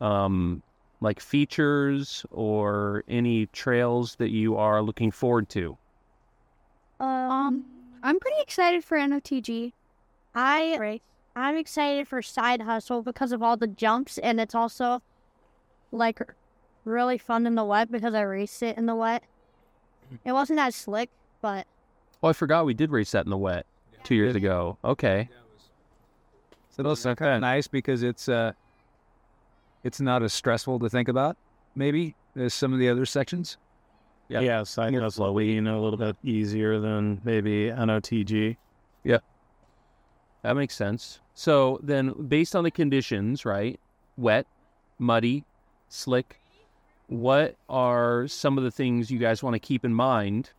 [0.00, 0.64] um,
[1.00, 5.78] like features or any trails that you are looking forward to?
[6.98, 7.64] Um,
[8.02, 9.72] I'm pretty excited for NOTG.
[10.34, 11.00] I
[11.36, 15.02] I'm excited for Side Hustle because of all the jumps, and it's also
[15.94, 16.20] like
[16.84, 19.22] really fun in the wet because I raced it in the wet.
[20.24, 21.66] It wasn't as slick, but
[22.22, 23.66] Oh, I forgot we did race that in the wet
[24.02, 24.78] two years ago.
[24.84, 25.28] Okay.
[26.70, 28.52] So those are kind of nice because it's uh,
[29.82, 31.36] it's not as stressful to think about,
[31.74, 33.58] maybe as some of the other sections.
[34.28, 34.40] Yeah.
[34.40, 38.56] Yeah, side hustle, you know, a little bit easier than maybe NOTG.
[39.04, 39.18] Yeah,
[40.42, 41.20] that makes sense.
[41.34, 43.78] So then, based on the conditions, right?
[44.16, 44.46] Wet,
[44.98, 45.44] muddy,
[45.94, 46.40] slick.
[47.06, 50.50] What are some of the things you guys want to keep in mind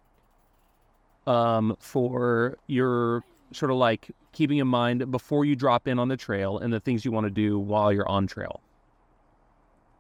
[1.27, 6.17] um, for your sort of like keeping in mind before you drop in on the
[6.17, 8.61] trail and the things you want to do while you're on trail?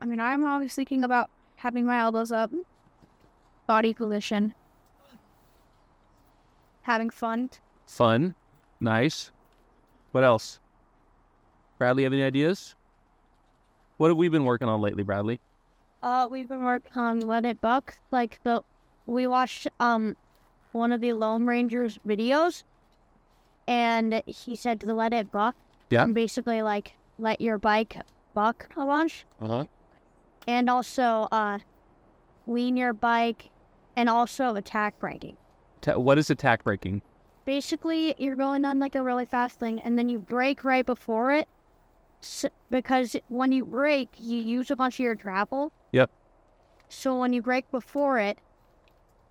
[0.01, 2.51] I mean, I'm always thinking about having my elbows up,
[3.65, 4.53] body position,
[6.83, 7.49] having fun.
[7.87, 8.35] Fun,
[8.79, 9.31] nice.
[10.11, 10.59] What else?
[11.77, 12.75] Bradley, have any ideas?
[13.97, 15.39] What have we been working on lately, Bradley?
[16.03, 17.97] Uh, we've been working on Let It Buck.
[18.11, 18.61] Like the,
[19.05, 20.15] we watched um,
[20.73, 22.63] one of the Lone Rangers videos,
[23.67, 25.55] and he said to let it buck.
[25.89, 26.03] Yeah.
[26.03, 27.97] And basically, like let your bike
[28.33, 29.65] buck a bunch, Uh huh.
[30.47, 31.59] and also uh,
[32.47, 33.49] lean your bike,
[33.95, 35.37] and also attack braking.
[35.81, 37.01] Ta- what is attack braking?
[37.45, 41.31] Basically, you're going on like a really fast thing, and then you brake right before
[41.31, 41.47] it,
[42.25, 45.71] s because when you brake, you use a bunch of your travel.
[45.91, 46.09] Yep.
[46.89, 48.37] So when you brake before it,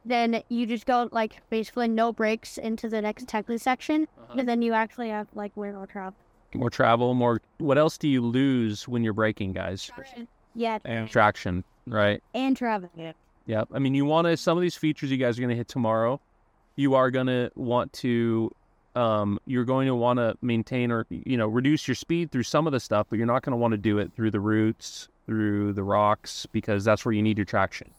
[0.05, 4.34] then you just go like basically no brakes into the next technically section, uh-huh.
[4.38, 6.14] and then you actually have like way more travel.
[6.55, 7.40] More travel, more.
[7.59, 9.90] What else do you lose when you're braking, guys?
[10.55, 12.22] Yeah, And Traction, right?
[12.32, 12.90] and travel.
[13.47, 13.68] Yep.
[13.72, 15.66] I mean, you want to, some of these features you guys are going to hit
[15.66, 16.20] tomorrow,
[16.76, 18.53] you are going to want to,
[18.97, 22.66] um, you're going to want to maintain or, you know, reduce your speed through some
[22.66, 25.09] of the stuff, but you're not going to want to do it through the roots,
[25.26, 27.90] through the rocks, because that's where you need your traction.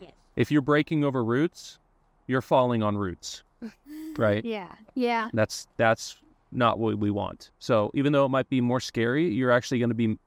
[0.00, 0.12] Yes.
[0.36, 1.78] If you're braking over roots,
[2.26, 3.42] you're falling on roots,
[4.16, 4.44] right?
[4.44, 6.16] Yeah, yeah, That's, that's
[6.52, 7.50] not what we want.
[7.58, 10.18] So even though it might be more scary, you're actually going to be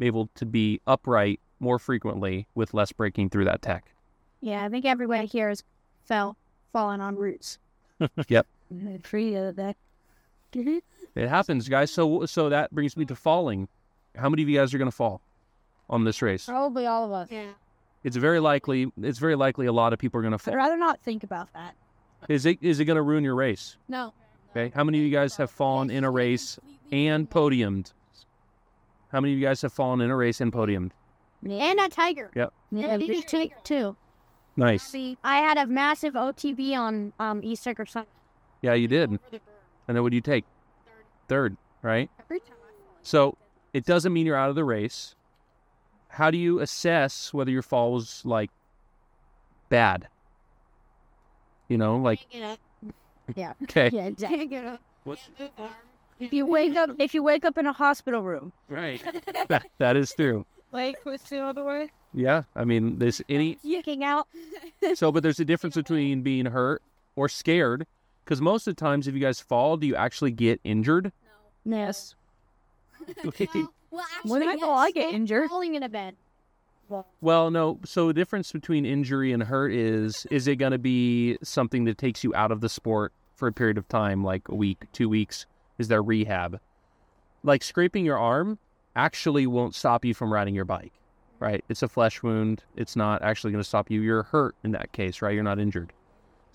[0.00, 3.84] able to be upright more frequently with less braking through that tech.
[4.40, 4.64] yeah.
[4.64, 5.62] I think everybody here has
[6.04, 6.36] fell
[6.72, 7.58] fallen on roots.
[8.28, 8.46] Yep.
[9.02, 9.76] Free of that.
[11.16, 11.90] It happens, guys.
[11.90, 13.68] So so that brings me to falling.
[14.16, 15.22] How many of you guys are going to fall
[15.88, 16.44] on this race?
[16.44, 17.28] Probably all of us.
[17.30, 17.52] Yeah.
[18.04, 18.92] It's very likely.
[19.02, 20.52] It's very likely a lot of people are going to fall.
[20.52, 20.64] I'd fall.
[20.66, 21.74] rather not think about that.
[22.28, 23.76] Is it is it going to ruin your race?
[23.88, 24.12] No.
[24.50, 24.72] Okay.
[24.74, 26.58] How many of you guys have fallen in a race
[26.92, 27.92] and podiumed?
[29.10, 30.90] How many of you guys have fallen in a race and podiumed?
[31.48, 32.30] And a tiger.
[32.34, 32.52] Yep.
[32.72, 33.96] Yeah, big tiger too.
[34.56, 34.82] Nice.
[34.82, 38.08] See, I had a massive OTB on um Easter or Sunday.
[38.62, 39.10] Yeah, you did.
[39.10, 39.20] And
[39.96, 40.44] then what do you take?
[41.28, 42.10] Third, right?
[42.20, 42.56] Every time
[43.02, 43.36] So
[43.72, 45.14] it doesn't mean you're out of the race.
[46.08, 48.50] How do you assess whether your fall was like
[49.68, 50.08] bad?
[51.68, 52.56] You know, like Yeah.
[53.64, 54.78] okay, Yeah, exactly.
[55.04, 55.28] what's
[56.18, 59.02] If you wake up, if you wake up in a hospital room, right?
[59.48, 60.46] that, that is true.
[60.72, 61.90] like what's the other way?
[62.14, 64.26] Yeah, I mean, there's any Yucking out.
[64.94, 66.82] so, but there's a difference between being hurt
[67.14, 67.86] or scared.
[68.26, 71.12] Because most of the times, if you guys fall, do you actually get injured?
[71.64, 72.14] Yes.
[73.88, 74.60] Well, actually, When I yes.
[74.60, 75.48] fall, I get injured.
[75.48, 76.16] Falling in a bed.
[77.20, 77.78] Well, no.
[77.84, 81.96] So the difference between injury and hurt is is it going to be something that
[81.96, 85.08] takes you out of the sport for a period of time, like a week, two
[85.08, 85.46] weeks?
[85.78, 86.60] Is there rehab?
[87.42, 88.58] Like scraping your arm
[88.96, 90.92] actually won't stop you from riding your bike,
[91.38, 91.64] right?
[91.68, 92.64] It's a flesh wound.
[92.74, 94.02] It's not actually going to stop you.
[94.02, 95.32] You're hurt in that case, right?
[95.32, 95.92] You're not injured.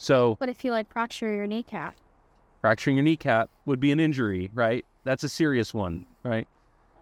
[0.02, 1.94] So But if you like fracture your kneecap,
[2.60, 4.84] fracturing your kneecap would be an injury, right?
[5.04, 6.48] That's a serious one, right?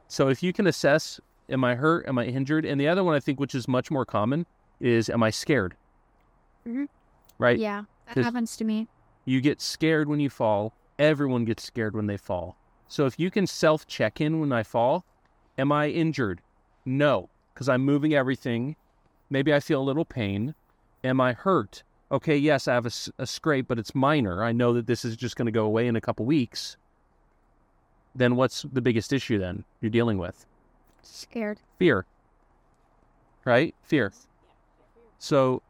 [0.09, 1.17] So if you can assess,
[1.49, 2.09] am I hurt?
[2.09, 2.65] Am I injured?
[2.65, 4.45] And the other one I think, which is much more common,
[4.81, 5.77] is am I scared?
[6.67, 6.89] Mhm.
[7.37, 7.57] Right?
[7.57, 8.89] yeah, that happens to me.
[9.23, 10.73] You get scared when you fall.
[10.97, 12.57] Everyone gets scared when they fall.
[12.89, 15.05] So if you can self check in when I fall,
[15.57, 16.41] am I injured?
[16.85, 18.75] No, because I'm moving everything.
[19.29, 20.53] Maybe I feel a little pain.
[21.01, 21.83] Am I hurt?
[22.11, 22.87] Okay, yes, I have
[23.19, 24.43] a scrape, but it's minor.
[24.43, 26.75] I know that this is just going to go away in a couple weeks.
[28.15, 30.45] Then what's the biggest issue then you're dealing with?
[31.01, 31.59] Scared.
[31.77, 32.05] fear
[33.45, 34.11] right fear
[35.17, 35.61] so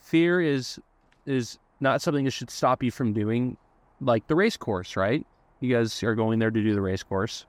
[0.00, 0.78] fear is
[1.26, 3.56] is not something that should stop you from doing
[4.00, 5.26] like the race course right
[5.58, 7.44] you guys are going there to do the race course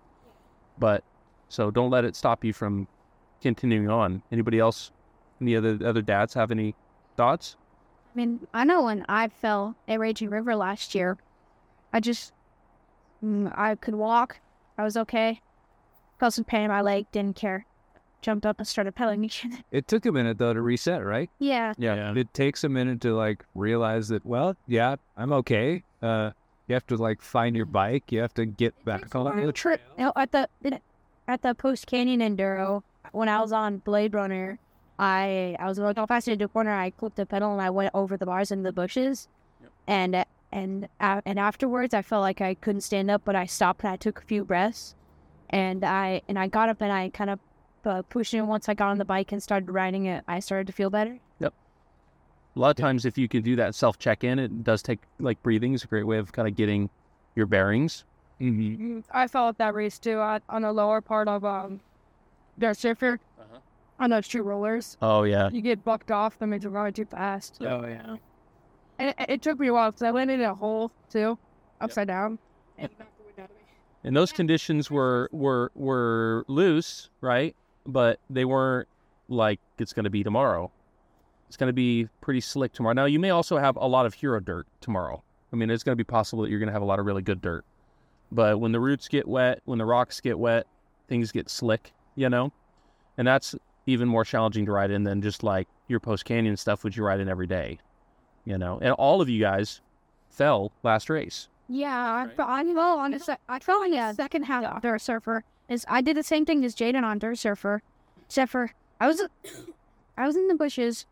[0.80, 1.04] but
[1.50, 2.88] so don't let it stop you from
[3.42, 4.92] continuing on anybody else
[5.39, 6.74] any other other dads have any
[7.16, 7.56] thoughts
[8.14, 11.18] I mean, I know when I fell at Raging River last year,
[11.93, 12.34] I just,
[13.24, 14.39] mm, I could walk.
[14.78, 15.41] I was okay.
[16.20, 17.66] Felt some pain in my leg, didn't care.
[18.22, 19.64] Jumped up and started pedaling again.
[19.72, 21.30] It took a minute though to reset, right?
[21.39, 21.74] yeah.
[21.78, 24.26] yeah, It takes a minute to like realize that.
[24.26, 25.84] Well, yeah, I'm okay.
[26.01, 26.32] Uh,
[26.68, 28.12] you have to like find your bike.
[28.12, 29.78] You have to get back on the trail.
[29.97, 30.47] No, at the
[31.28, 34.59] at the Post Canyon Enduro, when I was on Blade Runner,
[35.00, 36.72] I I was going how fast into a corner.
[36.72, 39.28] I clipped the pedal and I went over the bars into the bushes,
[39.88, 43.84] and and uh, and afterwards I felt like I couldn't stand up, but I stopped
[43.84, 44.96] and I took a few breaths,
[45.50, 47.39] and I and I got up and I kind of
[47.86, 48.48] uh, pushed in.
[48.48, 51.20] Once I got on the bike and started riding it, I started to feel better.
[51.39, 51.54] Yep.
[52.56, 55.00] a lot of times if you can do that self check in it does take
[55.20, 56.89] like breathing is a great way of kind of getting
[57.36, 58.04] your bearings
[58.42, 58.98] Mm-hmm.
[58.98, 61.80] Mm, I felt that race too on, on the lower part of um
[62.60, 63.60] Dirt Surfer Uh-huh.
[64.02, 64.97] On those two rollers.
[65.02, 67.58] oh yeah You get bucked off, that means you're going too fast.
[67.62, 68.18] Oh yeah.
[68.99, 71.38] And it, it took me a while because I landed in a hole too,
[71.80, 72.38] upside down.
[72.78, 73.64] And knocked the wind out of me.
[74.04, 77.56] And those conditions were were were loose, right?
[77.86, 78.88] But they weren't
[79.30, 80.72] like it's going to be tomorrow.
[81.47, 82.93] It's going to be pretty slick tomorrow.
[82.93, 85.24] Now you may also have a lot of hero dirt tomorrow.
[85.54, 87.06] I mean, it's going to be possible that you're going to have a lot of
[87.06, 87.66] really good dirt.
[88.32, 90.66] But when the roots get wet, when the rocks get wet,
[91.10, 92.54] things get slick, you know?
[93.18, 93.54] And that's
[93.92, 97.04] even more challenging to ride in than just like your post canyon stuff, which you
[97.04, 97.80] ride in every day,
[98.46, 98.80] you know?
[98.82, 99.82] And all of you guys
[100.30, 101.48] fell last race.
[101.70, 105.00] Yeah, I, I fell on the sec- I fell on the second half of Dirt
[105.02, 105.44] Surfer.
[105.70, 107.82] Is I did the same thing as Jaden on Dirt Surfer,
[108.26, 109.22] except for I was
[110.18, 111.06] I was in the bushes,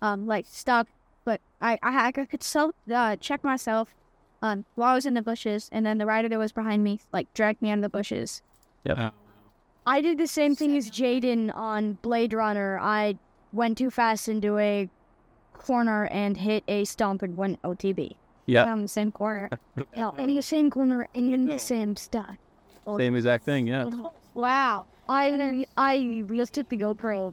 [0.00, 0.86] um, like stuck,
[1.24, 3.88] but I I, I could self uh, check myself,
[4.42, 7.00] um, while I was in the bushes, and then the rider that was behind me
[7.12, 8.42] like dragged me out of the bushes.
[8.84, 9.12] Yep.
[9.86, 12.78] I did the same thing as Jaden on Blade Runner.
[12.80, 13.18] I
[13.52, 14.88] went too fast into a
[15.52, 18.16] corner and hit a stomp and went OTB.
[18.46, 18.64] Yeah.
[18.64, 19.48] On the same corner.
[19.96, 22.36] no, in the same corner and in the same spot.
[22.96, 23.90] Same exact thing, yeah.
[24.34, 24.84] Wow.
[25.08, 27.32] I I just took the GoPro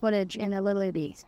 [0.00, 1.24] footage and a little bit.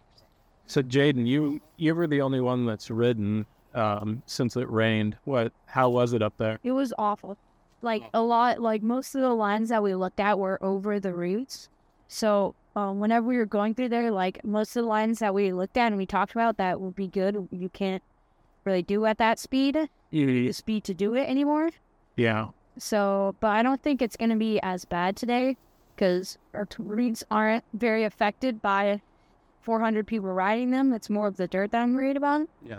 [0.66, 5.16] So Jaden, you you were the only one that's ridden um, since it rained.
[5.24, 5.52] What?
[5.66, 6.58] How was it up there?
[6.64, 7.36] It was awful.
[7.80, 11.14] Like a lot, like most of the lines that we looked at were over the
[11.14, 11.68] roots.
[12.08, 15.52] So um, whenever we were going through there, like most of the lines that we
[15.52, 18.02] looked at and we talked about that would be good, you can't
[18.64, 21.70] really do at that speed, the speed to do it anymore.
[22.16, 22.48] Yeah.
[22.78, 25.56] So, but I don't think it's going to be as bad today
[25.94, 29.00] because our t- roots aren't very affected by
[29.62, 30.92] 400 people riding them.
[30.92, 32.48] It's more of the dirt that I'm worried about.
[32.64, 32.78] Yeah.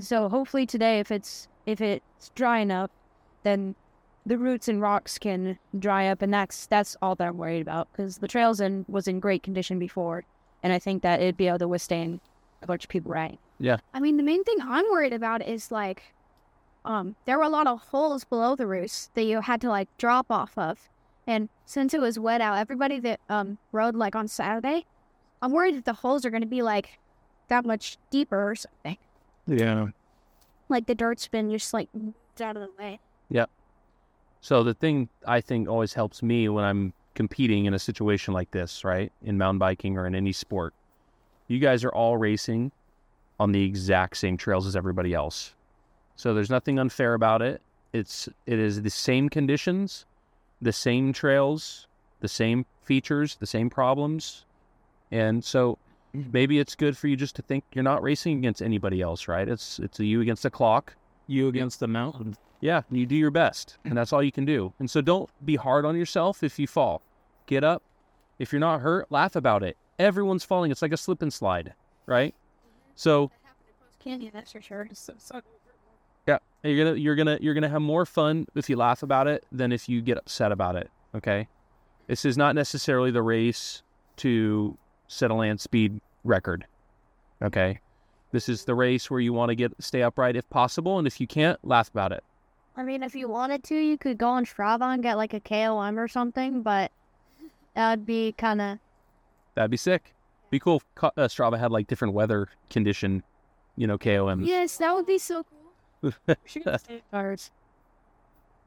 [0.00, 2.90] So hopefully today, if it's if it's dry enough,
[3.42, 3.74] then
[4.24, 7.88] the roots and rocks can dry up, and that's that's all that I'm worried about
[7.92, 10.24] because the trails in was in great condition before,
[10.62, 12.20] and I think that it'd be able to withstand
[12.62, 13.38] a bunch of people riding.
[13.58, 13.78] Yeah.
[13.94, 16.14] I mean, the main thing I'm worried about is like,
[16.84, 19.88] um, there were a lot of holes below the roots that you had to like
[19.98, 20.88] drop off of,
[21.26, 24.86] and since it was wet out, everybody that um rode like on Saturday,
[25.40, 26.98] I'm worried that the holes are going to be like
[27.48, 28.96] that much deeper or something
[29.46, 29.88] Yeah.
[30.68, 33.00] like the dirt's been just like moved out of the way.
[34.42, 38.50] So the thing I think always helps me when I'm competing in a situation like
[38.50, 40.74] this, right, in mountain biking or in any sport,
[41.46, 42.72] you guys are all racing
[43.38, 45.54] on the exact same trails as everybody else.
[46.16, 47.62] So there's nothing unfair about it.
[47.92, 50.06] It's it is the same conditions,
[50.60, 51.86] the same trails,
[52.20, 54.44] the same features, the same problems.
[55.12, 55.78] And so
[56.16, 56.32] mm.
[56.32, 59.48] maybe it's good for you just to think you're not racing against anybody else, right?
[59.48, 60.94] It's it's a you against the clock.
[61.32, 62.36] You against the mountain.
[62.60, 64.72] Yeah, you do your best, and that's all you can do.
[64.78, 67.02] And so don't be hard on yourself if you fall.
[67.46, 67.82] Get up.
[68.38, 69.76] If you're not hurt, laugh about it.
[69.98, 70.70] Everyone's falling.
[70.70, 71.74] It's like a slip and slide,
[72.06, 72.34] right?
[72.94, 73.30] So
[74.02, 74.88] Candy, that's for sure.
[76.26, 79.44] yeah, you're gonna you're gonna you're gonna have more fun if you laugh about it
[79.50, 80.90] than if you get upset about it.
[81.14, 81.48] Okay,
[82.08, 83.82] this is not necessarily the race
[84.16, 84.76] to
[85.08, 86.66] set a land speed record.
[87.42, 87.80] Okay,
[88.32, 91.20] this is the race where you want to get stay upright if possible, and if
[91.20, 92.24] you can't, laugh about it.
[92.76, 95.40] I mean, if you wanted to, you could go on Strava and get like a
[95.40, 96.90] KOM or something, but
[97.74, 98.78] that'd be kind of
[99.54, 100.14] That'd be sick.
[100.50, 100.82] Be cool.
[100.96, 103.22] if uh, Strava had like different weather condition,
[103.76, 104.42] you know, KOM.
[104.42, 105.44] yes, that would be so
[106.02, 106.12] cool.
[107.10, 107.50] Cars.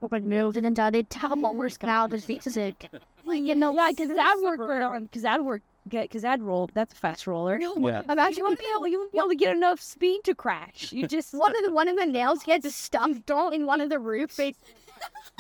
[0.02, 1.10] Open middle and down it.
[1.10, 2.90] Tell what we're now just be sick.
[3.24, 5.44] Like, you know, Yeah, because that would work for because that
[5.92, 7.60] work because that roll that's a fast roller.
[7.60, 8.02] Yeah.
[8.10, 10.92] Imagine you wouldn't be able you wouldn't be able to get enough speed to crash.
[10.92, 14.00] You just one of the one of the nails gets stuffed in one of the
[14.00, 14.40] roofs.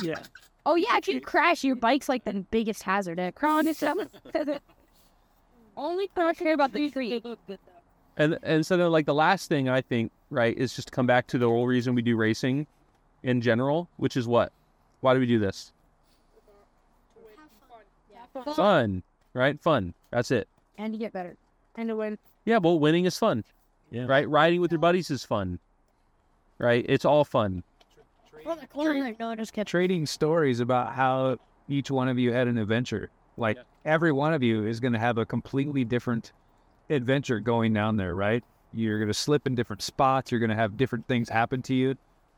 [0.04, 0.20] Yeah.
[0.66, 3.66] oh yeah, if you crash, your bike's like the biggest hazard at Cron.
[5.78, 7.26] Only don't care about the street.
[8.18, 11.08] And and so then like the last thing I think right is just to come
[11.08, 12.68] back to the whole reason we do racing
[13.24, 14.52] in general, which is what?
[15.00, 15.72] Why do we do this?
[18.56, 19.02] Fun,
[19.34, 19.60] right?
[19.62, 19.94] Fun.
[20.16, 20.48] That's it.
[20.78, 21.36] And to get better.
[21.76, 22.18] And to win.
[22.46, 23.44] Yeah, well, winning is fun.
[23.92, 24.06] Yeah.
[24.06, 24.28] Right?
[24.30, 25.60] Riding with your buddies is fun.
[26.58, 26.86] Right?
[26.88, 27.64] It's all fun.
[28.46, 29.66] No, just kidding.
[29.66, 31.38] Trading stories about how
[31.68, 33.10] each one of you had an adventure.
[33.36, 36.32] Like every one of you is going to have a completely different
[36.90, 38.44] adventure going down there, right?
[38.72, 40.32] You're going to slip in different spots.
[40.32, 41.96] You're going to have different things happen to you.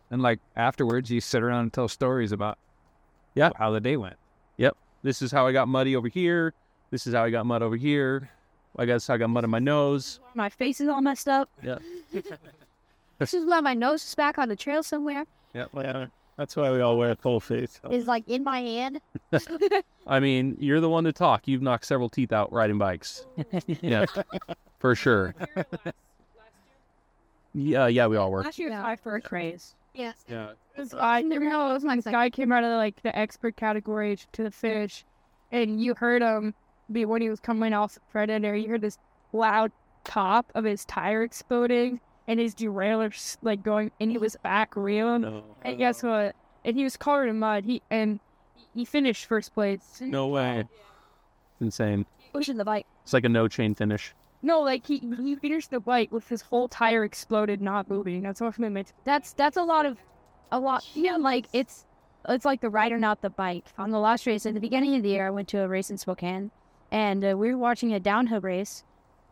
[0.09, 2.57] And like afterwards, you sit around and tell stories about
[3.35, 3.51] Yeah.
[3.55, 4.15] how the day went.
[4.57, 4.75] Yep.
[5.03, 6.55] This is how I got muddy over here.
[6.89, 8.29] This is how I got mud over here.
[8.77, 10.19] I guess I got mud in my nose.
[10.35, 11.49] My face is all messed up.
[11.63, 11.79] Yeah.
[13.19, 15.25] this is why my nose is back on the trail somewhere.
[15.53, 16.07] Yeah.
[16.37, 17.81] That's why we all wear full face.
[17.89, 19.01] Is like in my hand.
[20.07, 21.47] I mean, you're the one to talk.
[21.47, 23.25] You've knocked several teeth out riding bikes.
[23.81, 24.05] yeah,
[24.77, 25.33] for sure.
[27.55, 28.43] Yeah, yeah, we all were.
[28.43, 29.73] Last year was my first race.
[29.95, 30.23] Yes.
[30.29, 30.51] Yeah.
[30.99, 31.71] I never know.
[31.71, 35.03] It was my guy came out of the, like the expert category to the fish,
[35.51, 36.53] and you heard him be
[36.89, 38.55] when he was coming off the predator.
[38.55, 38.97] You heard this
[39.33, 39.71] loud
[40.03, 45.21] pop of his tire exploding and his derailleur like going, and he was back reeling.
[45.21, 45.43] No.
[45.63, 46.35] And guess what?
[46.65, 47.63] And he was covered in mud.
[47.65, 48.19] He and
[48.73, 50.01] he finished first place.
[50.01, 50.65] No way.
[51.61, 52.05] Insane.
[52.33, 52.85] Pushing the bike.
[53.03, 54.13] It's like a no chain finish.
[54.41, 58.21] No, like he he finished the bike with his whole tire exploded, not moving.
[58.21, 58.93] That's what I meant.
[59.03, 59.97] That's that's a lot of,
[60.51, 60.85] a lot.
[60.93, 61.85] Yeah, like it's
[62.29, 63.65] it's like the rider, not the bike.
[63.77, 65.89] On the last race at the beginning of the year, I went to a race
[65.89, 66.51] in Spokane,
[66.91, 68.83] and uh, we were watching a downhill race,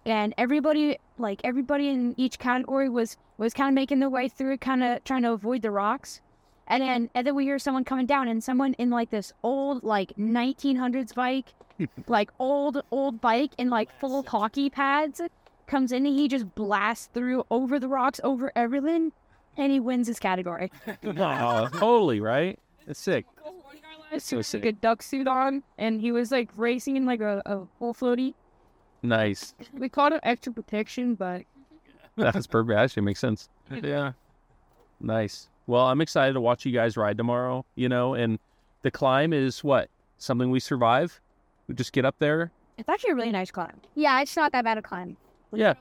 [0.06, 4.58] and everybody like everybody in each category was was kind of making their way through,
[4.58, 6.22] kind of trying to avoid the rocks.
[6.68, 9.84] And then and then we hear someone coming down, and someone in like this old
[9.84, 11.54] like 1900s bike,
[12.08, 15.22] like old old bike in like full hockey pads
[15.68, 19.12] comes in and he just blasts through over the rocks, over everything,
[19.58, 20.72] and he wins his category.
[21.06, 22.60] Oh, totally, right?
[22.88, 23.26] It's sick.
[24.20, 24.64] So sick.
[24.64, 27.94] like a duck suit on, and he was like racing in like a, a full
[27.94, 28.34] floaty.
[29.04, 29.54] Nice.
[29.74, 31.44] We called it extra protection, but
[32.16, 32.78] That's perfect.
[32.78, 33.50] Actually makes sense.
[33.84, 34.14] Yeah.
[35.02, 35.50] Nice.
[35.68, 38.40] Well, I'm excited to watch you guys ride tomorrow, you know, and
[38.84, 39.90] the climb is what?
[40.18, 41.20] Something we survive?
[41.68, 42.52] We just get up there.
[42.78, 43.82] it's actually a really nice climb.
[43.96, 45.18] Yeah, it's not that bad a climb.
[45.52, 45.74] Yeah.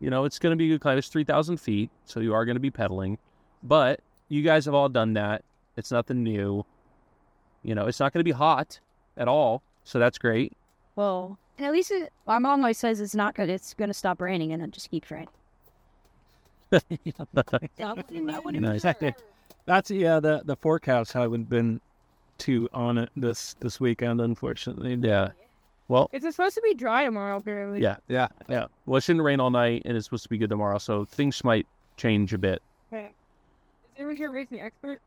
[0.00, 0.98] You know, it's going to be a good climb.
[0.98, 3.18] It's 3,000 feet, so you are going to be pedaling.
[3.62, 5.42] But you guys have all done that.
[5.76, 6.64] It's nothing new.
[7.64, 8.78] You know, it's not going to be hot
[9.16, 10.52] at all, so that's great.
[10.96, 13.48] Well, and at least it, my mom always says it's not good.
[13.48, 15.28] It's gonna stop raining, and it just keeps raining.
[18.52, 18.82] Nice.
[19.66, 20.20] That's yeah.
[20.20, 21.80] The the forecast haven't been
[22.38, 24.94] too on it this this weekend, unfortunately.
[25.00, 25.30] Yeah.
[25.88, 27.80] Well, It's supposed to be dry tomorrow, apparently.
[27.82, 27.96] yeah.
[28.08, 28.28] Yeah.
[28.48, 28.66] Yeah.
[28.86, 31.44] Well, it shouldn't rain all night, and it's supposed to be good tomorrow, so things
[31.44, 31.66] might
[31.98, 32.62] change a bit.
[32.92, 33.06] Okay.
[33.06, 33.12] Is
[33.98, 35.00] everyone here racing expert?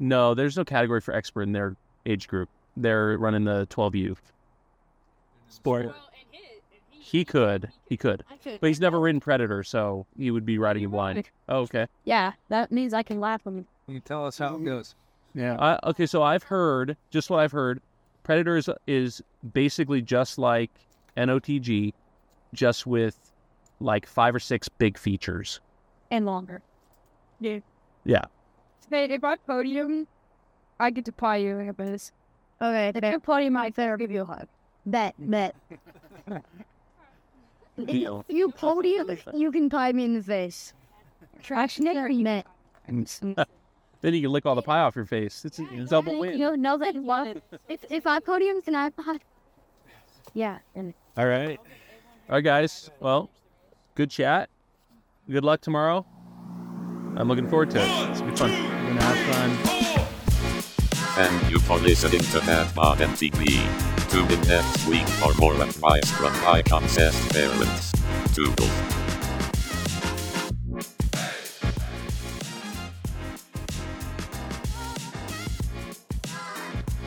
[0.00, 2.48] No, there's no category for expert in their age group.
[2.76, 4.16] They're running the 12U.
[5.48, 5.94] Sport.
[6.90, 7.70] He could.
[7.88, 8.24] He could.
[8.44, 11.24] But he's never ridden Predator, so he would be riding in blind.
[11.48, 11.86] Oh, okay.
[12.04, 14.94] Yeah, that means I can laugh when Can you tell us how it goes?
[15.34, 15.56] Yeah.
[15.58, 17.80] I, okay, so I've heard, just what I've heard,
[18.22, 19.22] Predator is, is
[19.52, 20.70] basically just like
[21.16, 21.92] NOTG,
[22.54, 23.18] just with
[23.80, 25.60] like five or six big features.
[26.10, 26.62] and longer.
[27.40, 27.58] Yeah.
[28.04, 28.24] Yeah.
[28.90, 30.06] Hey, if I podium,
[30.80, 32.12] I get to pie you, I guess.
[32.60, 34.46] Okay, If you podium, I better give you a hug.
[34.84, 35.54] Bet, bet.
[37.86, 38.24] Deal.
[38.28, 40.74] If you podium, you can tie me in the face.
[41.42, 42.08] Trash nigger.
[42.24, 42.46] Bet.
[44.02, 45.44] Then you can lick all the pie off your face.
[45.44, 46.38] It's a double win.
[46.38, 47.42] You know that what?
[47.68, 48.90] If if I podium, can I?
[50.32, 50.58] Yeah.
[50.74, 51.58] And All right.
[52.30, 52.90] All right, guys.
[53.00, 53.28] Well,
[53.94, 54.48] good chat.
[55.30, 56.06] Good luck tomorrow.
[57.16, 58.10] I'm looking forward to it.
[58.10, 58.79] It's gonna be fun.
[59.00, 59.50] Have fun.
[61.16, 64.10] Thank you for listening to That Mod MTB.
[64.10, 66.32] Tune in next week for more advice from
[66.62, 67.92] concept parents.
[68.34, 69.09] Toodles.